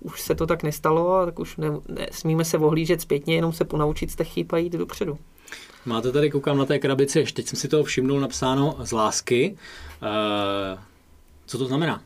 už 0.01 0.21
se 0.21 0.35
to 0.35 0.47
tak 0.47 0.63
nestalo, 0.63 1.25
tak 1.25 1.39
už 1.39 1.57
ne, 1.57 1.67
ne, 1.87 2.07
smíme 2.11 2.45
se 2.45 2.57
ohlížet 2.57 3.01
zpětně, 3.01 3.35
jenom 3.35 3.53
se 3.53 3.65
ponaučit 3.65 4.11
z 4.11 4.15
těch 4.15 4.27
chyb 4.27 4.47
a 4.51 4.57
jít 4.57 4.73
dopředu. 4.73 5.17
Máte 5.85 6.11
tady, 6.11 6.29
koukám 6.31 6.57
na 6.57 6.65
té 6.65 6.79
krabici, 6.79 7.19
ještě 7.19 7.35
teď 7.35 7.47
jsem 7.47 7.59
si 7.59 7.67
toho 7.67 7.83
všimnul, 7.83 8.19
napsáno 8.19 8.75
z 8.79 8.91
lásky. 8.91 9.55
E, 10.01 10.77
co 11.45 11.57
to 11.57 11.65
znamená? 11.65 12.01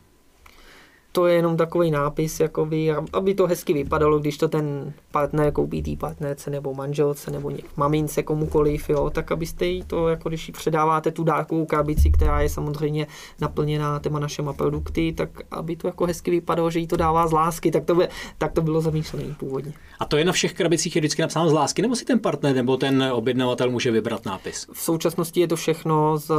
To 1.11 1.27
je 1.27 1.35
jenom 1.35 1.57
takový 1.57 1.91
nápis, 1.91 2.39
jakoby, 2.39 2.91
aby 3.13 3.35
to 3.35 3.47
hezky 3.47 3.73
vypadalo, 3.73 4.19
když 4.19 4.37
to 4.37 4.47
ten 4.47 4.93
partner 5.11 5.51
koupí 5.51 5.83
té 5.83 5.95
partnerce 5.95 6.49
nebo 6.49 6.73
manželce 6.73 7.31
nebo 7.31 7.49
něk, 7.49 7.65
mamince, 7.77 8.23
komukoliv, 8.23 8.89
jo, 8.89 9.09
tak 9.09 9.31
abyste 9.31 9.65
jí 9.65 9.83
to, 9.83 10.07
jako 10.07 10.29
když 10.29 10.47
jí 10.47 10.51
předáváte 10.51 11.11
tu 11.11 11.23
dárkovou 11.23 11.65
krabici, 11.65 12.11
která 12.11 12.41
je 12.41 12.49
samozřejmě 12.49 13.07
naplněná 13.41 13.99
těma 13.99 14.19
našima 14.19 14.53
produkty, 14.53 15.13
tak 15.17 15.29
aby 15.51 15.75
to 15.75 15.87
jako 15.87 16.05
hezky 16.05 16.31
vypadalo, 16.31 16.71
že 16.71 16.79
jí 16.79 16.87
to 16.87 16.97
dává 16.97 17.27
z 17.27 17.31
lásky, 17.31 17.71
tak 17.71 17.85
to, 17.85 17.95
by, 17.95 18.07
tak 18.37 18.51
to 18.51 18.61
bylo 18.61 18.81
zamýšlené 18.81 19.35
původně. 19.39 19.73
A 19.99 20.05
to 20.05 20.17
je 20.17 20.25
na 20.25 20.31
všech 20.31 20.53
krabicích 20.53 20.95
je 20.95 21.01
vždycky 21.01 21.21
napsáno 21.21 21.49
z 21.49 21.53
lásky, 21.53 21.81
nebo 21.81 21.95
si 21.95 22.05
ten 22.05 22.19
partner 22.19 22.55
nebo 22.55 22.77
ten 22.77 23.03
objednavatel 23.13 23.69
může 23.69 23.91
vybrat 23.91 24.25
nápis? 24.25 24.67
V 24.73 24.81
současnosti 24.81 25.39
je 25.39 25.47
to 25.47 25.55
všechno 25.55 26.17
z, 26.17 26.31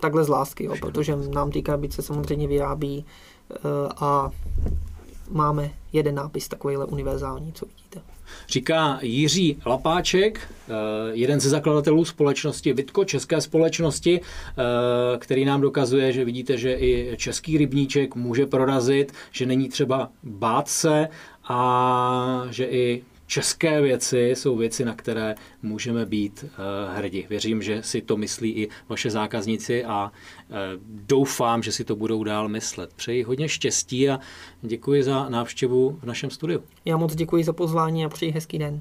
takhle 0.00 0.24
z 0.24 0.28
lásky, 0.28 0.64
jo, 0.64 0.74
protože 0.80 1.16
nám 1.16 1.50
ty 1.50 1.62
krabice 1.62 2.02
samozřejmě 2.02 2.48
vyrábí 2.48 3.04
a 3.96 4.30
máme 5.30 5.70
jeden 5.92 6.14
nápis 6.14 6.48
takovýhle 6.48 6.84
univerzální, 6.84 7.52
co 7.52 7.66
vidíte. 7.66 8.00
Říká 8.48 8.98
Jiří 9.02 9.58
Lapáček, 9.66 10.40
eh, 10.40 10.72
jeden 11.12 11.40
ze 11.40 11.50
zakladatelů 11.50 12.04
společnosti 12.04 12.72
Vitko, 12.72 13.04
české 13.04 13.40
společnosti, 13.40 14.20
eh, 14.20 15.18
který 15.18 15.44
nám 15.44 15.60
dokazuje, 15.60 16.12
že 16.12 16.24
vidíte, 16.24 16.58
že 16.58 16.74
i 16.74 17.16
český 17.16 17.58
rybníček 17.58 18.14
může 18.14 18.46
prorazit, 18.46 19.12
že 19.30 19.46
není 19.46 19.68
třeba 19.68 20.08
bát 20.22 20.68
se 20.68 21.08
a 21.48 22.46
že 22.50 22.64
i 22.64 23.02
české 23.34 23.80
věci 23.80 24.30
jsou 24.34 24.56
věci, 24.56 24.84
na 24.84 24.94
které 24.94 25.34
můžeme 25.62 26.06
být 26.06 26.44
uh, 26.44 26.96
hrdí. 26.96 27.26
Věřím, 27.30 27.62
že 27.62 27.82
si 27.82 28.00
to 28.00 28.16
myslí 28.16 28.50
i 28.50 28.68
vaše 28.88 29.10
zákazníci 29.10 29.84
a 29.84 30.12
uh, 30.48 30.56
doufám, 30.86 31.62
že 31.62 31.72
si 31.72 31.84
to 31.84 31.96
budou 31.96 32.24
dál 32.24 32.48
myslet. 32.48 32.94
Přeji 32.94 33.22
hodně 33.22 33.48
štěstí 33.48 34.10
a 34.10 34.20
děkuji 34.62 35.02
za 35.02 35.28
návštěvu 35.28 35.98
v 36.02 36.06
našem 36.06 36.30
studiu. 36.30 36.62
Já 36.84 36.96
moc 36.96 37.14
děkuji 37.14 37.44
za 37.44 37.52
pozvání 37.52 38.04
a 38.04 38.08
přeji 38.08 38.32
hezký 38.32 38.58
den. 38.58 38.80